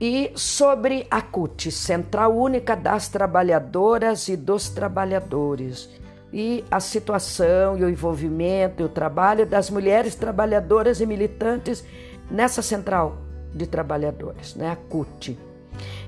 E 0.00 0.32
sobre 0.34 1.06
a 1.10 1.20
CUT, 1.20 1.70
Central 1.70 2.34
Única 2.34 2.74
das 2.74 3.08
Trabalhadoras 3.08 4.28
e 4.28 4.36
dos 4.36 4.70
Trabalhadores, 4.70 5.90
e 6.32 6.64
a 6.70 6.80
situação 6.80 7.76
e 7.76 7.84
o 7.84 7.88
envolvimento 7.90 8.82
e 8.82 8.86
o 8.86 8.88
trabalho 8.88 9.44
das 9.44 9.68
mulheres 9.68 10.14
trabalhadoras 10.14 11.00
e 11.00 11.06
militantes 11.06 11.84
nessa 12.30 12.62
central 12.62 13.18
de 13.52 13.66
trabalhadores, 13.66 14.54
né, 14.54 14.70
a 14.70 14.76
CUT. 14.76 15.38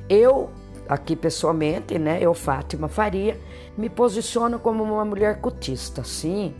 Eu 0.08 0.50
aqui 0.88 1.16
pessoalmente, 1.16 1.98
né, 1.98 2.18
eu, 2.20 2.34
Fátima 2.34 2.88
Faria, 2.88 3.38
me 3.76 3.88
posiciono 3.88 4.58
como 4.58 4.82
uma 4.84 5.04
mulher 5.04 5.40
cutista, 5.40 6.04
sim, 6.04 6.54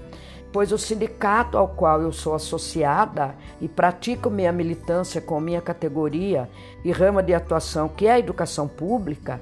pois 0.53 0.71
o 0.71 0.79
sindicato 0.79 1.57
ao 1.57 1.69
qual 1.69 2.03
eu 2.03 2.13
sou 2.13 2.35
associada 2.35 3.35
e 3.61 3.69
pratico 3.69 4.29
minha 4.29 4.53
militância 4.53 5.21
com 5.21 5.41
minha 5.41 5.61
categoria 5.61 6.49
e 6.85 6.93
rama 6.93 7.23
de 7.23 7.33
atuação, 7.33 7.89
que 7.89 8.07
é 8.07 8.13
a 8.13 8.19
educação 8.19 8.69
pública, 8.69 9.41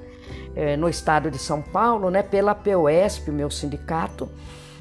é, 0.55 0.77
no 0.77 0.87
estado 0.87 1.29
de 1.29 1.37
São 1.37 1.61
Paulo, 1.61 2.09
né, 2.09 2.23
pela 2.23 2.55
POSP, 2.55 3.31
meu 3.31 3.49
sindicato, 3.49 4.29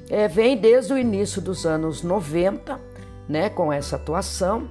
é, 0.09 0.29
vem 0.29 0.57
desde 0.57 0.93
o 0.93 0.99
início 0.99 1.41
dos 1.41 1.67
anos 1.67 2.03
90, 2.03 2.81
né, 3.29 3.49
com 3.49 3.73
essa 3.73 3.97
atuação, 3.97 4.69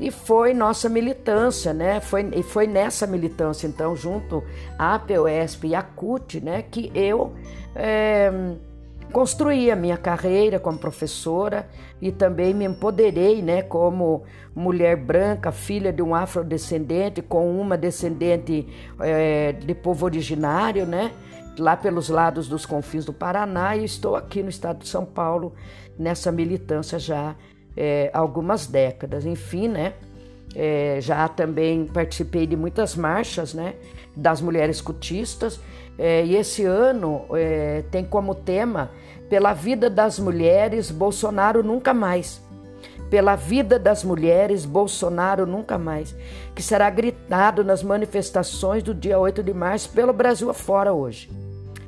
e 0.00 0.10
foi 0.10 0.54
nossa 0.54 0.88
militância, 0.88 1.74
né? 1.74 2.00
Foi, 2.00 2.30
e 2.32 2.42
foi 2.42 2.68
nessa 2.68 3.04
militância, 3.04 3.66
então, 3.66 3.96
junto 3.96 4.44
à 4.78 4.96
POSP 4.96 5.68
e 5.68 5.74
à 5.74 5.82
CUT, 5.82 6.40
né, 6.40 6.62
que 6.62 6.92
eu 6.94 7.34
é, 7.74 8.30
construí 9.12 9.70
a 9.70 9.76
minha 9.76 9.96
carreira 9.96 10.58
como 10.58 10.78
professora 10.78 11.68
e 12.00 12.12
também 12.12 12.54
me 12.54 12.64
empoderei, 12.64 13.42
né, 13.42 13.62
como 13.62 14.22
mulher 14.54 14.96
branca, 14.96 15.50
filha 15.50 15.92
de 15.92 16.02
um 16.02 16.14
afrodescendente 16.14 17.22
com 17.22 17.60
uma 17.60 17.76
descendente 17.76 18.66
é, 19.00 19.52
de 19.52 19.74
povo 19.74 20.04
originário, 20.04 20.86
né? 20.86 21.12
lá 21.58 21.76
pelos 21.76 22.08
lados 22.08 22.48
dos 22.48 22.64
confins 22.64 23.04
do 23.04 23.12
Paraná 23.12 23.76
e 23.76 23.84
estou 23.84 24.16
aqui 24.16 24.42
no 24.42 24.48
estado 24.48 24.78
de 24.78 24.88
São 24.88 25.04
Paulo 25.04 25.52
nessa 25.98 26.30
militância 26.30 26.98
já 26.98 27.34
é, 27.76 28.10
algumas 28.12 28.66
décadas. 28.66 29.26
Enfim, 29.26 29.68
né? 29.68 29.94
É, 30.54 30.98
já 31.00 31.28
também 31.28 31.86
participei 31.86 32.46
de 32.46 32.56
muitas 32.56 32.96
marchas, 32.96 33.52
né? 33.52 33.74
Das 34.16 34.40
mulheres 34.40 34.80
cutistas. 34.80 35.60
É, 35.98 36.24
e 36.24 36.36
esse 36.36 36.64
ano 36.64 37.24
é, 37.34 37.82
tem 37.90 38.04
como 38.04 38.34
tema 38.34 38.90
Pela 39.28 39.52
Vida 39.52 39.90
das 39.90 40.18
Mulheres, 40.18 40.90
Bolsonaro 40.90 41.62
Nunca 41.62 41.92
Mais. 41.92 42.40
pela 43.10 43.36
vida 43.36 43.78
das 43.78 44.04
mulheres, 44.04 44.64
Bolsonaro 44.64 45.46
nunca 45.46 45.78
mais, 45.78 46.14
que 46.54 46.62
será 46.62 46.90
gritado 46.90 47.64
nas 47.64 47.82
manifestações 47.82 48.82
do 48.82 48.94
dia 48.94 49.18
8 49.18 49.42
de 49.42 49.54
março 49.54 49.90
pelo 49.90 50.12
Brasil 50.12 50.50
afora 50.50 50.92
hoje. 50.92 51.30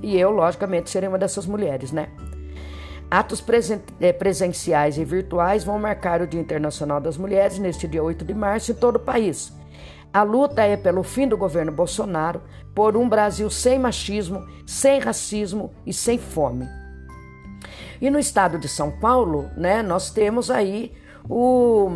E 0.02 0.18
eu, 0.18 0.30
logicamente, 0.30 0.88
serei 0.88 1.08
uma 1.08 1.18
dessas 1.18 1.46
mulheres, 1.46 1.92
né? 1.92 2.08
Atos 3.10 3.40
presen 3.40 3.82
eh, 4.00 4.12
presenciais 4.12 4.96
e 4.96 5.04
virtuais 5.04 5.64
vão 5.64 5.78
marcar 5.78 6.22
o 6.22 6.26
Dia 6.26 6.40
Internacional 6.40 7.00
das 7.00 7.16
Mulheres 7.16 7.58
neste 7.58 7.88
dia 7.88 8.02
8 8.02 8.24
de 8.24 8.32
março 8.32 8.70
em 8.70 8.74
todo 8.74 8.96
o 8.96 9.00
país. 9.00 9.52
A 10.12 10.22
luta 10.22 10.62
é 10.62 10.76
pelo 10.76 11.02
fim 11.02 11.28
do 11.28 11.36
governo 11.36 11.70
Bolsonaro, 11.70 12.42
por 12.74 12.96
um 12.96 13.08
Brasil 13.08 13.48
sem 13.50 13.78
machismo, 13.78 14.46
sem 14.66 14.98
racismo 14.98 15.72
e 15.86 15.92
sem 15.92 16.18
fome. 16.18 16.68
E 18.00 18.10
no 18.10 18.18
estado 18.18 18.58
de 18.58 18.68
São 18.68 18.90
Paulo, 18.90 19.50
né, 19.56 19.82
nós 19.82 20.10
temos 20.10 20.50
aí 20.50 20.92
o, 21.28 21.88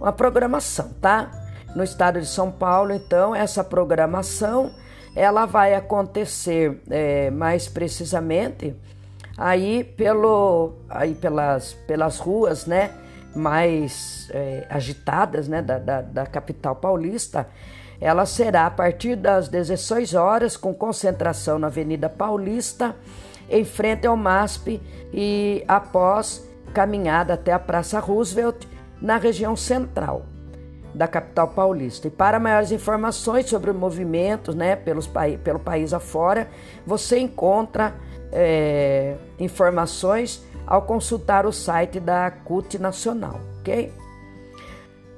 uma 0.00 0.12
programação, 0.12 0.90
tá? 1.00 1.30
No 1.74 1.84
estado 1.84 2.20
de 2.20 2.26
São 2.26 2.50
Paulo, 2.50 2.92
então, 2.92 3.34
essa 3.34 3.62
programação 3.62 4.72
ela 5.14 5.46
vai 5.46 5.74
acontecer 5.74 6.80
é, 6.88 7.30
mais 7.30 7.68
precisamente 7.68 8.74
aí 9.36 9.82
pelo 9.82 10.74
aí 10.88 11.14
pelas, 11.14 11.72
pelas 11.86 12.18
ruas, 12.18 12.66
né? 12.66 12.90
Mais 13.34 14.28
é, 14.32 14.66
agitadas 14.68 15.48
né, 15.48 15.62
da, 15.62 15.78
da, 15.78 16.00
da, 16.00 16.26
capital 16.26 16.76
paulista, 16.76 17.48
ela 18.00 18.26
será 18.26 18.66
a 18.66 18.70
partir 18.70 19.14
das 19.16 19.48
16 19.48 20.14
horas, 20.14 20.56
com 20.56 20.74
concentração 20.74 21.58
na 21.58 21.68
Avenida 21.68 22.08
Paulista, 22.08 22.96
em 23.48 23.64
frente 23.64 24.06
ao 24.06 24.16
MASP 24.16 24.80
e 25.12 25.64
após 25.68 26.48
caminhada 26.72 27.34
até 27.34 27.52
a 27.52 27.58
Praça 27.58 27.98
Roosevelt, 27.98 28.66
na 29.00 29.16
região 29.16 29.56
central 29.56 30.26
da 30.94 31.06
capital 31.06 31.48
paulista. 31.48 32.08
E 32.08 32.10
para 32.10 32.38
maiores 32.38 32.72
informações 32.72 33.48
sobre 33.48 33.70
o 33.70 33.74
movimento 33.74 34.54
né, 34.54 34.76
pelos, 34.76 35.08
pelo 35.42 35.58
país 35.58 35.92
afora, 35.92 36.48
você 36.86 37.18
encontra 37.18 37.94
é, 38.32 39.16
informações 39.38 40.44
ao 40.66 40.82
consultar 40.82 41.46
o 41.46 41.52
site 41.52 41.98
da 41.98 42.30
CUT 42.30 42.78
Nacional, 42.78 43.40
ok? 43.60 43.92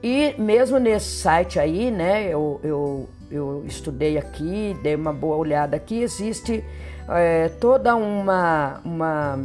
E 0.02 0.34
mesmo 0.36 0.78
nesse 0.78 1.20
site 1.20 1.60
aí, 1.60 1.90
né, 1.90 2.26
eu, 2.26 2.60
eu, 2.64 3.08
eu 3.30 3.64
estudei 3.66 4.18
aqui, 4.18 4.76
dei 4.82 4.96
uma 4.96 5.12
boa 5.12 5.36
olhada 5.36 5.76
aqui, 5.76 6.02
existe 6.02 6.64
é, 7.08 7.48
toda 7.60 7.94
uma, 7.94 8.80
uma, 8.84 9.38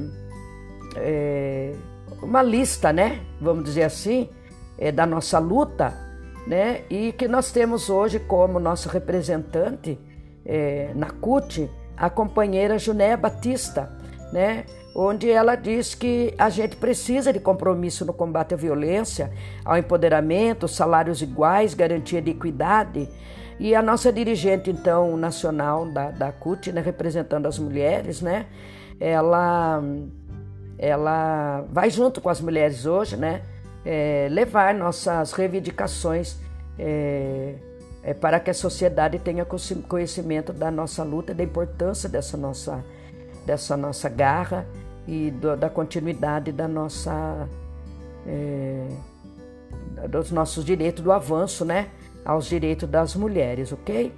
é, 0.95 1.73
uma 2.21 2.41
lista, 2.41 2.91
né, 2.91 3.21
vamos 3.39 3.65
dizer 3.65 3.83
assim, 3.83 4.29
é, 4.79 4.91
da 4.91 5.05
nossa 5.05 5.38
luta, 5.38 5.93
né, 6.47 6.81
e 6.89 7.12
que 7.12 7.27
nós 7.27 7.51
temos 7.51 7.89
hoje 7.89 8.19
como 8.19 8.60
nosso 8.60 8.89
representante 8.89 9.99
é, 10.43 10.91
na 10.95 11.12
CUT 11.12 11.69
a 11.95 12.10
companheira 12.10 12.79
Junéia 12.79 13.17
Batista, 13.17 13.91
né, 14.31 14.65
onde 14.99 15.29
ela 15.29 15.53
diz 15.53 15.93
que 15.93 16.33
a 16.39 16.49
gente 16.49 16.75
precisa 16.75 17.31
de 17.31 17.39
compromisso 17.39 18.03
no 18.03 18.12
combate 18.12 18.55
à 18.55 18.57
violência, 18.57 19.31
ao 19.63 19.77
empoderamento, 19.77 20.67
salários 20.67 21.21
iguais, 21.21 21.75
garantia 21.75 22.19
de 22.19 22.31
equidade. 22.31 23.07
E 23.60 23.75
a 23.75 23.81
nossa 23.83 24.12
dirigente, 24.12 24.71
então, 24.71 25.15
nacional 25.15 25.86
da, 25.86 26.10
da 26.10 26.31
CUT, 26.31 26.71
né, 26.71 26.81
representando 26.81 27.45
as 27.45 27.60
mulheres, 27.60 28.23
né, 28.23 28.47
ela, 28.99 29.83
ela 30.79 31.63
vai 31.71 31.91
junto 31.91 32.19
com 32.19 32.29
as 32.29 32.41
mulheres 32.41 32.88
hoje, 32.88 33.15
né, 33.15 33.43
é, 33.86 34.27
levar 34.31 34.73
nossas 34.73 35.31
reivindicações 35.31 36.38
é, 36.79 37.53
é, 38.01 38.15
para 38.15 38.39
que 38.39 38.49
a 38.49 38.53
sociedade 38.53 39.19
tenha 39.19 39.45
conhecimento 39.45 40.51
da 40.51 40.71
nossa 40.71 41.03
luta, 41.03 41.36
da 41.36 41.43
importância 41.43 42.10
dessa 42.10 42.36
nossa, 42.36 42.83
dessa 43.45 43.77
nossa 43.77 44.10
garra 44.10 44.65
e 45.07 45.31
do, 45.31 45.55
da 45.55 45.69
continuidade 45.69 46.51
da 46.51 46.67
nossa 46.67 47.47
é, 48.25 48.87
dos 50.09 50.31
nossos 50.31 50.65
direitos, 50.65 51.03
do 51.03 51.11
avanço, 51.11 51.63
né, 51.63 51.87
aos 52.25 52.45
direitos 52.45 52.87
das 52.89 53.15
mulheres, 53.15 53.71
ok? 53.71 54.13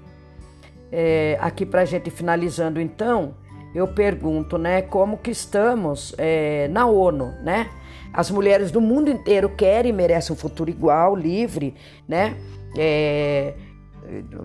É, 0.92 1.38
aqui 1.40 1.66
para 1.66 1.82
a 1.82 1.86
gente 1.86 2.10
finalizando, 2.10 2.82
então, 2.82 3.36
eu 3.76 3.88
pergunto, 3.88 4.58
né, 4.58 4.82
como 4.82 5.18
que 5.18 5.30
estamos 5.30 6.16
é, 6.18 6.68
na 6.70 6.88
ONU, 6.88 7.32
né? 7.44 7.70
As 8.12 8.32
mulheres 8.32 8.72
do 8.72 8.82
mundo 8.82 9.12
inteiro 9.12 9.50
querem 9.50 9.92
e 9.92 9.94
merecem 9.94 10.34
um 10.34 10.38
futuro 10.38 10.72
igual, 10.72 11.16
livre, 11.16 11.76
né? 12.08 12.36
É, 12.76 13.54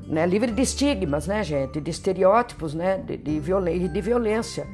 né, 0.06 0.26
livre 0.26 0.50
de 0.50 0.60
estigmas, 0.60 1.26
né, 1.26 1.42
gente, 1.42 1.80
de 1.80 1.90
estereótipos, 1.90 2.74
né, 2.74 2.98
de, 2.98 3.16
de, 3.16 3.40
de 3.40 4.00
violência 4.02 4.66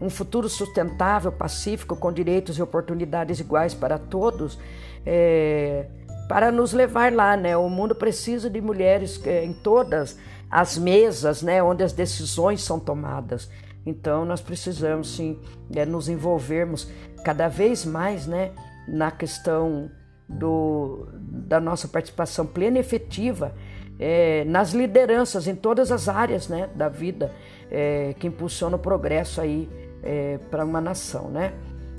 um 0.00 0.08
futuro 0.08 0.48
sustentável, 0.48 1.32
pacífico, 1.32 1.96
com 1.96 2.12
direitos 2.12 2.58
e 2.58 2.62
oportunidades 2.62 3.40
iguais 3.40 3.74
para 3.74 3.98
todos, 3.98 4.58
é, 5.04 5.86
para 6.28 6.52
nos 6.52 6.72
levar 6.72 7.12
lá, 7.12 7.36
né? 7.36 7.56
O 7.56 7.68
mundo 7.68 7.94
precisa 7.94 8.48
de 8.48 8.60
mulheres 8.60 9.20
é, 9.26 9.44
em 9.44 9.52
todas 9.52 10.18
as 10.50 10.78
mesas, 10.78 11.42
né, 11.42 11.62
onde 11.62 11.82
as 11.82 11.92
decisões 11.92 12.62
são 12.62 12.78
tomadas. 12.78 13.50
Então 13.84 14.24
nós 14.24 14.40
precisamos 14.40 15.14
sim 15.16 15.38
é, 15.74 15.84
nos 15.84 16.08
envolvermos 16.08 16.90
cada 17.24 17.48
vez 17.48 17.84
mais, 17.84 18.26
né, 18.26 18.52
na 18.86 19.10
questão 19.10 19.90
do, 20.28 21.08
da 21.12 21.60
nossa 21.60 21.88
participação 21.88 22.46
plena 22.46 22.78
e 22.78 22.80
efetiva 22.80 23.54
é, 23.98 24.44
nas 24.44 24.72
lideranças 24.72 25.46
em 25.46 25.54
todas 25.54 25.90
as 25.90 26.08
áreas, 26.08 26.48
né, 26.48 26.68
da 26.74 26.88
vida 26.88 27.32
é, 27.70 28.14
que 28.18 28.26
impulsiona 28.26 28.76
o 28.76 28.78
progresso 28.78 29.40
aí 29.40 29.68
é, 30.02 30.38
para 30.50 30.64
uma 30.64 30.80
nação, 30.80 31.28
né? 31.28 31.52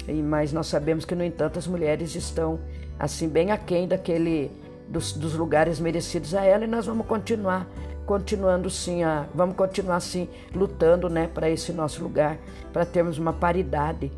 E, 0.07 0.13
mas 0.13 0.51
nós 0.51 0.67
sabemos 0.67 1.05
que, 1.05 1.15
no 1.15 1.23
entanto, 1.23 1.59
as 1.59 1.67
mulheres 1.67 2.15
estão 2.15 2.59
assim 2.99 3.29
bem 3.29 3.51
aquém 3.51 3.87
daquele 3.87 4.51
dos, 4.87 5.13
dos 5.13 5.35
lugares 5.35 5.79
merecidos 5.79 6.33
a 6.33 6.43
ela 6.43 6.63
e 6.63 6.67
nós 6.67 6.85
vamos 6.85 7.05
continuar 7.05 7.67
continuando 8.05 8.69
sim 8.69 9.03
a, 9.03 9.27
vamos 9.33 9.55
continuar 9.55 9.99
sim 9.99 10.27
lutando 10.53 11.07
né 11.09 11.29
para 11.31 11.49
esse 11.49 11.71
nosso 11.71 12.03
lugar 12.03 12.37
para 12.73 12.85
termos 12.85 13.19
uma 13.19 13.31
paridade 13.31 14.11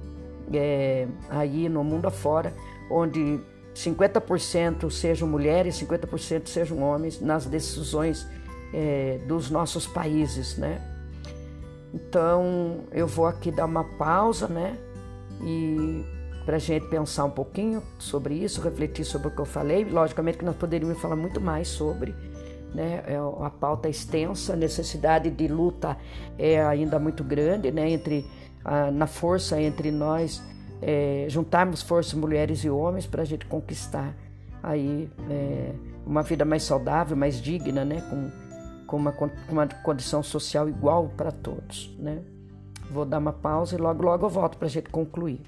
é, 0.54 1.08
aí 1.30 1.68
no 1.68 1.84
mundo 1.84 2.08
afora 2.08 2.54
onde 2.90 3.40
50% 3.76 4.90
sejam 4.90 5.28
mulheres 5.28 5.76
50% 5.76 6.48
sejam 6.48 6.82
homens 6.82 7.20
nas 7.20 7.46
decisões 7.46 8.26
é, 8.74 9.20
dos 9.28 9.50
nossos 9.50 9.86
países 9.86 10.58
né 10.58 10.82
então 11.94 12.86
eu 12.92 13.08
vou 13.08 13.26
aqui 13.26 13.52
dar 13.52 13.66
uma 13.66 13.84
pausa, 13.84 14.48
né? 14.48 14.78
E 15.44 16.04
para 16.46 16.56
a 16.56 16.60
gente 16.60 16.88
pensar 16.88 17.26
um 17.26 17.32
pouquinho 17.32 17.82
sobre 18.00 18.36
isso, 18.36 18.62
refletir 18.62 19.06
sobre 19.06 19.28
o 19.28 19.32
que 19.32 19.40
eu 19.40 19.46
falei. 19.46 19.84
Logicamente 19.86 20.38
que 20.38 20.46
nós 20.46 20.56
poderíamos 20.56 21.00
falar 21.00 21.16
muito 21.16 21.42
mais 21.42 21.68
sobre, 21.68 22.16
né? 22.74 23.04
É 23.06 23.18
a 23.18 23.50
pauta 23.50 23.88
é 23.88 23.92
extensa, 23.92 24.54
a 24.54 24.56
necessidade 24.56 25.30
de 25.30 25.48
luta 25.48 25.98
é 26.38 26.64
ainda 26.64 27.00
muito 27.00 27.24
grande, 27.24 27.72
né? 27.72 27.90
Entre 27.90 28.26
na 28.94 29.08
força 29.08 29.60
entre 29.60 29.90
nós 29.90 30.42
é, 30.82 31.26
juntarmos 31.30 31.82
forças 31.82 32.14
mulheres 32.14 32.64
e 32.64 32.70
homens 32.70 33.06
para 33.06 33.22
a 33.22 33.26
gente 33.26 33.46
conquistar 33.46 34.16
aí 34.64 35.10
é, 35.30 35.72
uma 36.06 36.24
vida 36.24 36.44
mais 36.44 36.64
saudável, 36.64 37.16
mais 37.16 37.42
digna, 37.42 37.86
né? 37.86 38.02
Com, 38.10 38.32
com 38.92 38.98
uma, 38.98 39.16
uma 39.48 39.68
condição 39.68 40.22
social 40.22 40.68
igual 40.68 41.08
para 41.16 41.32
todos. 41.32 41.96
Né? 41.98 42.22
Vou 42.92 43.06
dar 43.06 43.20
uma 43.20 43.32
pausa 43.32 43.76
e 43.76 43.78
logo, 43.78 44.04
logo 44.04 44.26
eu 44.26 44.30
volto 44.30 44.58
para 44.58 44.68
a 44.68 44.70
gente 44.70 44.90
concluir. 44.90 45.42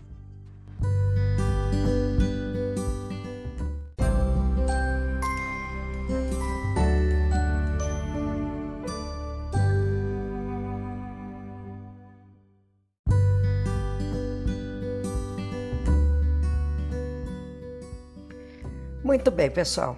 Muito 19.04 19.30
bem, 19.30 19.52
pessoal. 19.52 19.98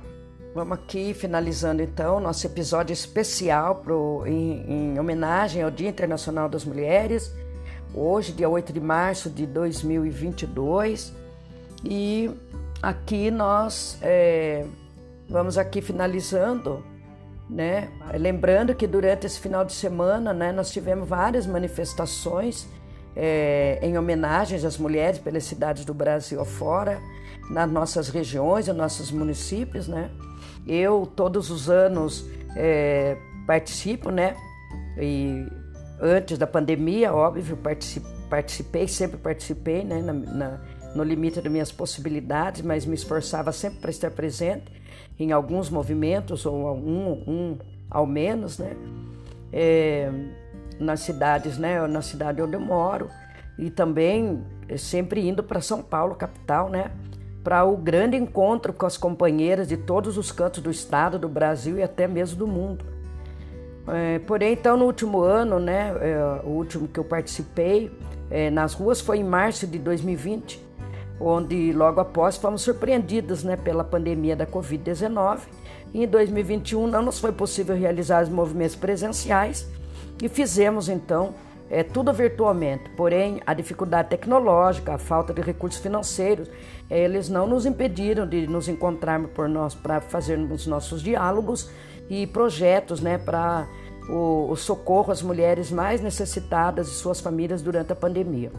Vamos 0.55 0.79
aqui 0.79 1.13
finalizando 1.13 1.83
então 1.83 2.17
nosso 2.17 2.47
episódio 2.47 2.93
especial 2.93 3.75
pro, 3.83 4.23
em, 4.25 4.93
em, 4.93 4.97
homenagem 4.97 5.61
ao 5.61 5.69
Dia 5.69 5.89
Internacional 5.89 6.47
das 6.47 6.63
Mulheres, 6.63 7.29
hoje, 7.93 8.31
dia 8.31 8.47
8 8.47 8.71
de 8.71 8.79
março 8.79 9.29
de 9.29 9.45
2022. 9.45 11.11
E 11.83 12.31
aqui 12.81 13.29
nós 13.29 13.97
é, 14.01 14.65
vamos 15.27 15.57
aqui 15.57 15.81
finalizando, 15.81 16.81
né? 17.49 17.89
Lembrando 18.17 18.73
que 18.73 18.87
durante 18.87 19.27
esse 19.27 19.41
final 19.41 19.65
de 19.65 19.73
semana 19.73 20.33
né, 20.33 20.53
nós 20.53 20.71
tivemos 20.71 21.05
várias 21.05 21.45
manifestações 21.45 22.65
é, 23.13 23.77
em 23.81 23.97
homenagens 23.97 24.63
às 24.63 24.77
mulheres 24.77 25.19
pelas 25.19 25.43
cidades 25.43 25.83
do 25.83 25.93
Brasil 25.93 26.39
afora. 26.39 27.01
Nas 27.49 27.69
nossas 27.69 28.09
regiões, 28.09 28.67
nos 28.67 28.77
nossos 28.77 29.11
municípios, 29.11 29.87
né? 29.87 30.09
Eu 30.67 31.09
todos 31.15 31.49
os 31.49 31.69
anos 31.69 32.25
é, 32.55 33.17
participo, 33.45 34.09
né? 34.09 34.35
E 34.97 35.45
antes 35.99 36.37
da 36.37 36.47
pandemia, 36.47 37.13
óbvio, 37.13 37.57
participei, 38.29 38.87
sempre 38.87 39.17
participei, 39.17 39.83
né? 39.83 40.01
Na, 40.01 40.13
na, 40.13 40.61
no 40.95 41.03
limite 41.03 41.41
das 41.41 41.51
minhas 41.51 41.71
possibilidades, 41.71 42.61
mas 42.61 42.85
me 42.85 42.95
esforçava 42.95 43.51
sempre 43.51 43.79
para 43.79 43.91
estar 43.91 44.11
presente 44.11 44.71
em 45.19 45.31
alguns 45.31 45.69
movimentos 45.69 46.45
ou 46.45 46.75
um, 46.75 47.23
um 47.27 47.57
ao 47.89 48.05
menos, 48.05 48.57
né? 48.57 48.75
É, 49.51 50.11
nas 50.79 51.01
cidades, 51.01 51.57
né? 51.57 51.85
Na 51.87 52.01
cidade 52.01 52.41
onde 52.41 52.55
eu 52.55 52.59
moro 52.59 53.09
e 53.57 53.69
também 53.69 54.43
sempre 54.77 55.27
indo 55.27 55.43
para 55.43 55.61
São 55.61 55.81
Paulo, 55.81 56.15
capital, 56.15 56.69
né? 56.69 56.91
Para 57.45 57.63
o 57.63 57.77
grande 57.77 58.17
encontro 58.17 58.73
com 58.73 58.87
as 58.87 58.97
companheiras 58.97 59.67
de 59.67 59.77
todos 59.77 60.17
os 60.17 60.31
cantos 60.31 60.63
do 60.63 60.71
estado, 60.71 61.19
do 61.19 61.29
Brasil 61.29 61.77
e 61.77 61.83
até 61.83 62.07
mesmo 62.07 62.37
do 62.39 62.47
mundo. 62.47 62.83
É, 63.87 64.17
porém, 64.17 64.53
então, 64.53 64.75
no 64.75 64.85
último 64.85 65.21
ano, 65.21 65.59
né? 65.59 65.93
É, 66.01 66.41
o 66.43 66.49
último 66.49 66.87
que 66.87 66.99
eu 66.99 67.03
participei 67.03 67.91
é, 68.31 68.49
nas 68.49 68.73
ruas 68.73 68.99
foi 68.99 69.19
em 69.19 69.23
março 69.23 69.67
de 69.67 69.77
2020, 69.77 70.59
onde 71.19 71.71
logo 71.71 72.01
após 72.01 72.35
fomos 72.35 72.63
surpreendidos, 72.63 73.43
né? 73.43 73.55
Pela 73.55 73.83
pandemia 73.83 74.35
da 74.35 74.47
Covid-19. 74.47 75.41
E 75.93 76.03
em 76.03 76.07
2021 76.07 76.87
não 76.87 77.03
nos 77.03 77.19
foi 77.19 77.31
possível 77.31 77.75
realizar 77.75 78.23
os 78.23 78.29
movimentos 78.29 78.75
presenciais 78.75 79.69
e 80.19 80.27
fizemos 80.27 80.89
então 80.89 81.35
é, 81.69 81.83
tudo 81.83 82.13
virtualmente. 82.13 82.89
Porém, 82.91 83.41
a 83.45 83.53
dificuldade 83.53 84.09
tecnológica, 84.09 84.95
a 84.95 84.97
falta 84.97 85.33
de 85.33 85.41
recursos 85.41 85.81
financeiros, 85.81 86.49
eles 86.89 87.29
não 87.29 87.47
nos 87.47 87.65
impediram 87.65 88.27
de 88.27 88.47
nos 88.47 88.67
encontrarmos 88.67 89.31
por 89.31 89.49
nós 89.49 89.73
para 89.73 89.99
fazermos 90.01 90.67
nossos 90.67 91.01
diálogos 91.01 91.69
e 92.09 92.27
projetos, 92.27 93.01
né, 93.01 93.17
para 93.17 93.67
o, 94.09 94.51
o 94.51 94.55
socorro 94.55 95.11
às 95.11 95.21
mulheres 95.21 95.71
mais 95.71 96.01
necessitadas 96.01 96.87
e 96.87 96.91
suas 96.91 97.19
famílias 97.19 97.61
durante 97.61 97.91
a 97.91 97.95
pandemia. 97.95 98.51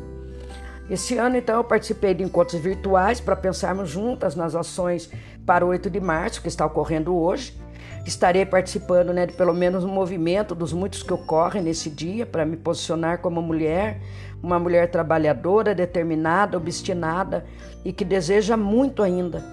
Esse 0.88 1.18
ano, 1.18 1.36
então, 1.36 1.56
eu 1.56 1.64
participei 1.64 2.14
de 2.14 2.22
encontros 2.22 2.60
virtuais 2.60 3.20
para 3.20 3.34
pensarmos 3.34 3.90
juntas 3.90 4.36
nas 4.36 4.54
ações 4.54 5.10
para 5.44 5.64
o 5.64 5.68
8 5.68 5.90
de 5.90 6.00
março, 6.00 6.40
que 6.40 6.48
está 6.48 6.64
ocorrendo 6.64 7.16
hoje, 7.16 7.58
Estarei 8.06 8.46
participando 8.46 9.12
né, 9.12 9.26
de 9.26 9.32
pelo 9.32 9.52
menos 9.52 9.82
um 9.82 9.88
movimento 9.88 10.54
dos 10.54 10.72
muitos 10.72 11.02
que 11.02 11.12
ocorrem 11.12 11.62
nesse 11.62 11.90
dia 11.90 12.24
para 12.24 12.46
me 12.46 12.56
posicionar 12.56 13.18
como 13.18 13.42
mulher, 13.42 14.00
uma 14.40 14.60
mulher 14.60 14.88
trabalhadora, 14.90 15.74
determinada, 15.74 16.56
obstinada 16.56 17.44
e 17.84 17.92
que 17.92 18.04
deseja 18.04 18.56
muito 18.56 19.02
ainda 19.02 19.44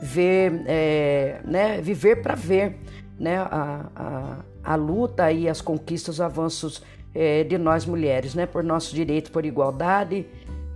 ver, 0.00 0.62
é, 0.66 1.40
né, 1.44 1.80
viver 1.80 2.22
para 2.22 2.36
ver 2.36 2.78
né, 3.18 3.38
a, 3.38 3.86
a, 3.96 4.36
a, 4.62 4.74
luta 4.76 5.32
e 5.32 5.48
as 5.48 5.60
conquistas, 5.60 6.16
os 6.16 6.20
avanços 6.20 6.82
é, 7.12 7.42
de 7.42 7.58
nós 7.58 7.86
mulheres, 7.86 8.36
né, 8.36 8.46
por 8.46 8.62
nosso 8.62 8.94
direito, 8.94 9.32
por 9.32 9.44
igualdade, 9.44 10.26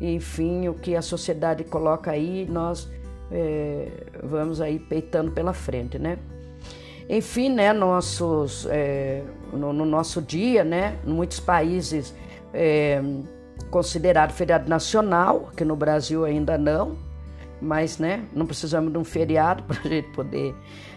enfim, 0.01 0.67
o 0.67 0.75
que 0.75 0.97
a 0.97 1.03
sociedade 1.03 1.63
coloca 1.63 2.11
aí, 2.11 2.45
nós 2.51 2.91
é, 3.31 3.89
vamos 4.23 4.61
aí 4.61 4.81
peitando 4.81 5.31
pela 5.31 5.53
frente, 5.53 5.99
né? 5.99 6.19
Enfim, 7.13 7.49
né, 7.49 7.73
nossos, 7.73 8.69
é, 8.71 9.25
no, 9.53 9.73
no, 9.73 9.85
nosso 9.85 10.23
dia, 10.23 10.63
né, 10.63 10.97
em 11.05 11.11
muitos 11.11 11.41
países 11.41 12.15
é 12.55 13.03
considerado 13.69 14.31
feriado 14.33 14.71
nacional, 14.71 15.51
que 15.57 15.65
no 15.65 15.75
Brasil 15.75 16.25
ainda 16.25 16.57
não, 16.57 16.97
mas 17.61 17.99
né, 17.99 18.25
não 18.33 18.47
precisamos 18.47 18.93
de 18.93 18.99
um 18.99 19.03
feriado 19.03 19.63
para 19.67 19.81
a 19.81 19.89
gente 19.89 20.09
poder 20.11 20.55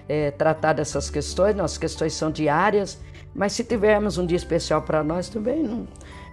é, 0.08 0.30
tratar 0.30 0.74
dessas 0.74 1.10
questões, 1.10 1.56
nossas 1.56 1.80
questões 1.80 2.14
são 2.14 2.30
diárias, 2.30 3.00
mas 3.34 3.54
se 3.54 3.64
tivermos 3.64 4.20
um 4.20 4.26
dia 4.28 4.38
especial 4.38 4.84
para 4.84 5.04
nós 5.04 5.30
também 5.30 5.64
não, 5.64 5.88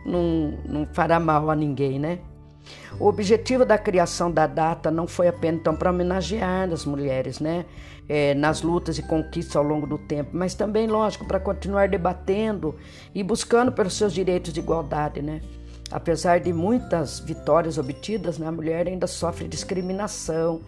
não, 0.04 0.58
não 0.66 0.86
fará 0.92 1.18
mal 1.18 1.48
a 1.48 1.56
ninguém, 1.56 1.98
né? 1.98 2.18
O 2.98 3.06
objetivo 3.06 3.64
da 3.64 3.78
criação 3.78 4.30
da 4.30 4.46
data 4.46 4.90
não 4.90 5.06
foi 5.06 5.28
apenas 5.28 5.60
então 5.60 5.74
para 5.74 5.90
homenagear 5.90 6.70
as 6.72 6.84
mulheres, 6.84 7.40
né, 7.40 7.64
é, 8.08 8.34
nas 8.34 8.62
lutas 8.62 8.98
e 8.98 9.02
conquistas 9.02 9.56
ao 9.56 9.62
longo 9.62 9.86
do 9.86 9.98
tempo, 9.98 10.30
mas 10.32 10.54
também, 10.54 10.86
lógico, 10.86 11.24
para 11.24 11.40
continuar 11.40 11.88
debatendo 11.88 12.74
e 13.14 13.22
buscando 13.22 13.72
pelos 13.72 13.94
seus 13.94 14.12
direitos 14.12 14.52
de 14.52 14.60
igualdade, 14.60 15.22
né. 15.22 15.40
Apesar 15.90 16.38
de 16.38 16.52
muitas 16.52 17.18
vitórias 17.18 17.76
obtidas, 17.78 18.38
né, 18.38 18.46
a 18.46 18.52
mulher 18.52 18.86
ainda 18.86 19.06
sofre 19.06 19.48
discriminação, 19.48 20.60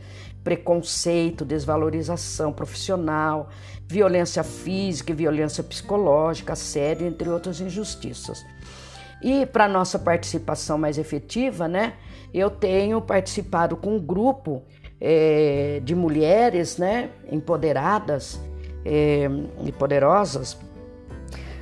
preconceito, 0.42 1.44
desvalorização 1.44 2.52
profissional, 2.52 3.48
violência 3.86 4.42
física 4.42 5.12
e 5.12 5.14
violência 5.14 5.62
psicológica, 5.62 6.54
assédio, 6.54 7.06
entre 7.06 7.28
outras 7.28 7.60
injustiças. 7.60 8.44
E 9.22 9.46
para 9.46 9.68
nossa 9.68 9.98
participação 9.98 10.76
mais 10.76 10.98
efetiva, 10.98 11.68
né, 11.68 11.94
eu 12.34 12.50
tenho 12.50 13.00
participado 13.00 13.76
com 13.76 13.96
um 13.96 14.00
grupo 14.00 14.62
é, 15.00 15.80
de 15.84 15.94
mulheres, 15.94 16.76
né, 16.76 17.10
empoderadas 17.30 18.40
é, 18.84 19.28
e 19.64 19.70
poderosas 19.72 20.58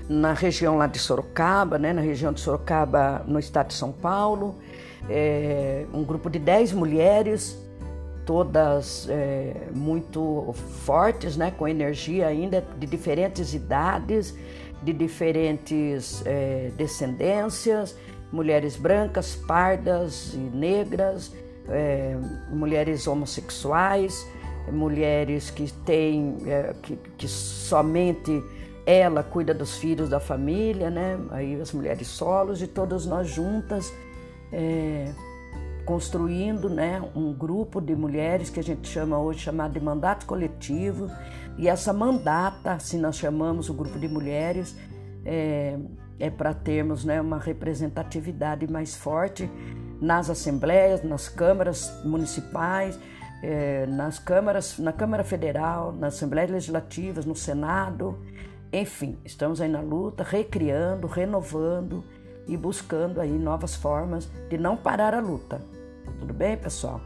na 0.08 0.32
região 0.32 0.76
lá 0.76 0.88
de 0.88 0.98
Sorocaba, 0.98 1.78
né, 1.78 1.92
na 1.92 2.00
região 2.00 2.32
de 2.32 2.40
Sorocaba, 2.40 3.24
no 3.28 3.38
estado 3.38 3.68
de 3.68 3.74
São 3.74 3.92
Paulo, 3.92 4.56
é, 5.08 5.86
um 5.94 6.02
grupo 6.02 6.28
de 6.28 6.38
10 6.38 6.72
mulheres, 6.72 7.56
todas 8.26 9.08
é, 9.08 9.68
muito 9.72 10.52
fortes, 10.84 11.36
né, 11.36 11.52
com 11.56 11.68
energia 11.68 12.26
ainda, 12.26 12.64
de 12.76 12.86
diferentes 12.88 13.54
idades, 13.54 14.34
de 14.82 14.92
diferentes 14.92 16.22
é, 16.24 16.70
descendências, 16.76 17.96
mulheres 18.32 18.76
brancas, 18.76 19.34
pardas 19.34 20.32
e 20.34 20.38
negras, 20.38 21.32
é, 21.68 22.16
mulheres 22.50 23.06
homossexuais, 23.06 24.26
mulheres 24.72 25.50
que 25.50 25.72
têm 25.84 26.38
é, 26.46 26.74
que, 26.82 26.96
que, 27.18 27.28
somente 27.28 28.42
ela 28.86 29.22
cuida 29.22 29.52
dos 29.52 29.76
filhos 29.76 30.08
da 30.08 30.20
família, 30.20 30.90
né? 30.90 31.18
Aí 31.30 31.60
as 31.60 31.72
mulheres 31.72 32.08
solos 32.08 32.62
e 32.62 32.66
todas 32.66 33.06
nós 33.06 33.28
juntas 33.28 33.92
é, 34.52 35.12
construindo, 35.80 36.68
né, 36.68 37.02
um 37.14 37.32
grupo 37.32 37.80
de 37.80 37.94
mulheres 37.94 38.50
que 38.50 38.60
a 38.60 38.62
gente 38.62 38.88
chama 38.88 39.18
hoje 39.18 39.40
chamado 39.40 39.72
de 39.72 39.80
mandato 39.80 40.26
coletivo. 40.26 41.10
E 41.58 41.68
essa 41.68 41.92
mandata, 41.92 42.78
se 42.78 42.96
nós 42.96 43.16
chamamos 43.16 43.68
o 43.68 43.74
grupo 43.74 43.98
de 43.98 44.08
mulheres, 44.08 44.76
é, 45.24 45.76
é 46.18 46.30
para 46.30 46.54
termos 46.54 47.04
né, 47.04 47.20
uma 47.20 47.38
representatividade 47.38 48.70
mais 48.70 48.94
forte 48.94 49.50
nas 50.00 50.30
assembleias, 50.30 51.02
nas 51.02 51.28
câmaras 51.28 51.92
municipais, 52.04 52.98
é, 53.42 53.86
nas 53.86 54.18
câmaras, 54.18 54.78
na 54.78 54.92
Câmara 54.92 55.24
Federal, 55.24 55.92
nas 55.92 56.14
assembleias 56.14 56.50
legislativas, 56.50 57.24
no 57.24 57.34
Senado, 57.34 58.18
enfim, 58.72 59.18
estamos 59.24 59.60
aí 59.60 59.68
na 59.68 59.80
luta, 59.80 60.22
recriando, 60.22 61.06
renovando 61.06 62.04
e 62.46 62.56
buscando 62.56 63.20
aí 63.20 63.30
novas 63.30 63.74
formas 63.74 64.28
de 64.48 64.58
não 64.58 64.76
parar 64.76 65.14
a 65.14 65.20
luta. 65.20 65.60
Tudo 66.18 66.32
bem, 66.32 66.56
pessoal? 66.56 67.00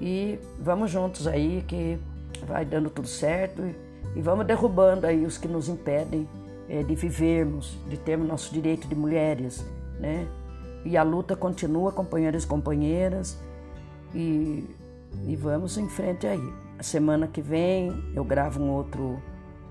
E 0.00 0.38
vamos 0.58 0.90
juntos 0.90 1.26
aí 1.26 1.64
que 1.66 1.98
vai 2.46 2.64
dando 2.64 2.90
tudo 2.90 3.08
certo 3.08 3.62
e 4.14 4.20
vamos 4.20 4.46
derrubando 4.46 5.06
aí 5.06 5.24
os 5.24 5.38
que 5.38 5.48
nos 5.48 5.68
impedem 5.68 6.28
é, 6.68 6.82
de 6.82 6.94
vivermos, 6.94 7.78
de 7.88 7.96
termos 7.96 8.28
nosso 8.28 8.52
direito 8.52 8.86
de 8.86 8.94
mulheres, 8.94 9.64
né? 9.98 10.26
E 10.84 10.96
a 10.96 11.02
luta 11.02 11.36
continua, 11.36 11.92
companheiros 11.92 12.44
e 12.44 12.46
companheiras, 12.46 13.38
e, 14.14 14.68
e 15.24 15.36
vamos 15.36 15.78
em 15.78 15.88
frente 15.88 16.26
aí. 16.26 16.52
A 16.78 16.82
semana 16.82 17.26
que 17.28 17.40
vem 17.40 17.92
eu 18.14 18.24
gravo 18.24 18.60
um 18.60 18.70
outro, 18.70 19.22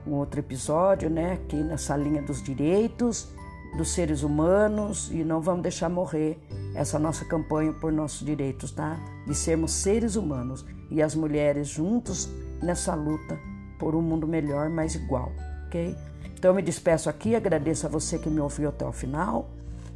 um 0.07 0.13
outro 0.13 0.39
episódio, 0.39 1.09
né? 1.09 1.33
Aqui 1.33 1.57
nessa 1.57 1.95
linha 1.97 2.21
dos 2.21 2.41
direitos 2.41 3.33
dos 3.77 3.93
seres 3.93 4.23
humanos 4.23 5.09
e 5.11 5.23
não 5.23 5.41
vamos 5.41 5.63
deixar 5.63 5.89
morrer 5.89 6.39
essa 6.75 6.99
nossa 6.99 7.25
campanha 7.25 7.73
por 7.73 7.91
nossos 7.91 8.25
direitos, 8.25 8.71
tá? 8.71 8.99
De 9.25 9.35
sermos 9.35 9.71
seres 9.71 10.15
humanos 10.15 10.65
e 10.89 11.01
as 11.01 11.15
mulheres 11.15 11.67
juntos 11.67 12.29
nessa 12.61 12.93
luta 12.93 13.39
por 13.79 13.95
um 13.95 14.01
mundo 14.01 14.27
melhor, 14.27 14.69
mais 14.69 14.95
igual, 14.95 15.31
ok? 15.67 15.95
Então 16.37 16.51
eu 16.51 16.55
me 16.55 16.61
despeço 16.61 17.09
aqui, 17.09 17.35
agradeço 17.35 17.85
a 17.85 17.89
você 17.89 18.17
que 18.17 18.29
me 18.29 18.39
ouviu 18.39 18.69
até 18.69 18.85
o 18.85 18.91
final 18.91 19.49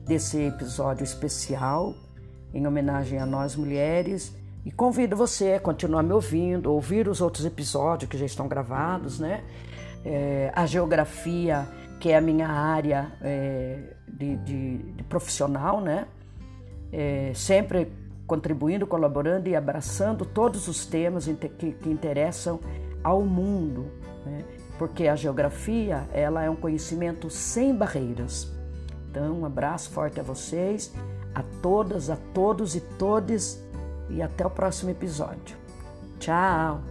desse 0.06 0.40
episódio 0.40 1.04
especial 1.04 1.94
em 2.54 2.66
homenagem 2.66 3.20
a 3.20 3.26
nós 3.26 3.56
mulheres 3.56 4.34
e 4.64 4.72
convido 4.72 5.16
você 5.16 5.54
a 5.54 5.60
continuar 5.60 6.02
me 6.02 6.14
ouvindo, 6.14 6.72
ouvir 6.72 7.08
os 7.08 7.22
outros 7.22 7.46
episódios 7.46 8.10
que 8.10 8.18
já 8.18 8.26
estão 8.26 8.48
gravados, 8.48 9.20
né? 9.20 9.44
É, 10.04 10.52
a 10.56 10.66
geografia, 10.66 11.68
que 12.00 12.12
é 12.12 12.18
a 12.18 12.22
minha 12.22 12.48
área 12.48 13.12
é, 13.22 13.80
de, 14.08 14.36
de, 14.38 14.78
de, 14.78 15.04
profissional, 15.04 15.82
né? 15.82 16.08
É, 16.92 17.32
sempre 17.34 17.92
contribuindo, 18.28 18.88
colaborando 18.88 19.50
e 19.50 19.56
abraçando 19.56 20.26
todos 20.26 20.68
os 20.68 20.86
temas 20.86 21.26
que, 21.26 21.72
que 21.72 21.90
interessam 21.90 22.60
ao 23.04 23.22
mundo, 23.22 23.86
né? 24.26 24.44
porque 24.78 25.08
a 25.08 25.16
geografia 25.16 26.08
ela 26.12 26.44
é 26.44 26.50
um 26.50 26.56
conhecimento 26.56 27.30
sem 27.30 27.76
barreiras. 27.76 28.52
Então, 29.10 29.42
um 29.42 29.46
abraço 29.46 29.90
forte 29.92 30.20
a 30.20 30.24
vocês, 30.24 30.94
a 31.34 31.44
todas, 31.62 32.10
a 32.10 32.18
todos 32.34 32.76
e 32.76 32.82
todes, 32.82 33.64
e 34.10 34.22
até 34.22 34.46
o 34.46 34.50
próximo 34.50 34.92
episódio. 34.92 35.56
Tchau! 36.20 36.82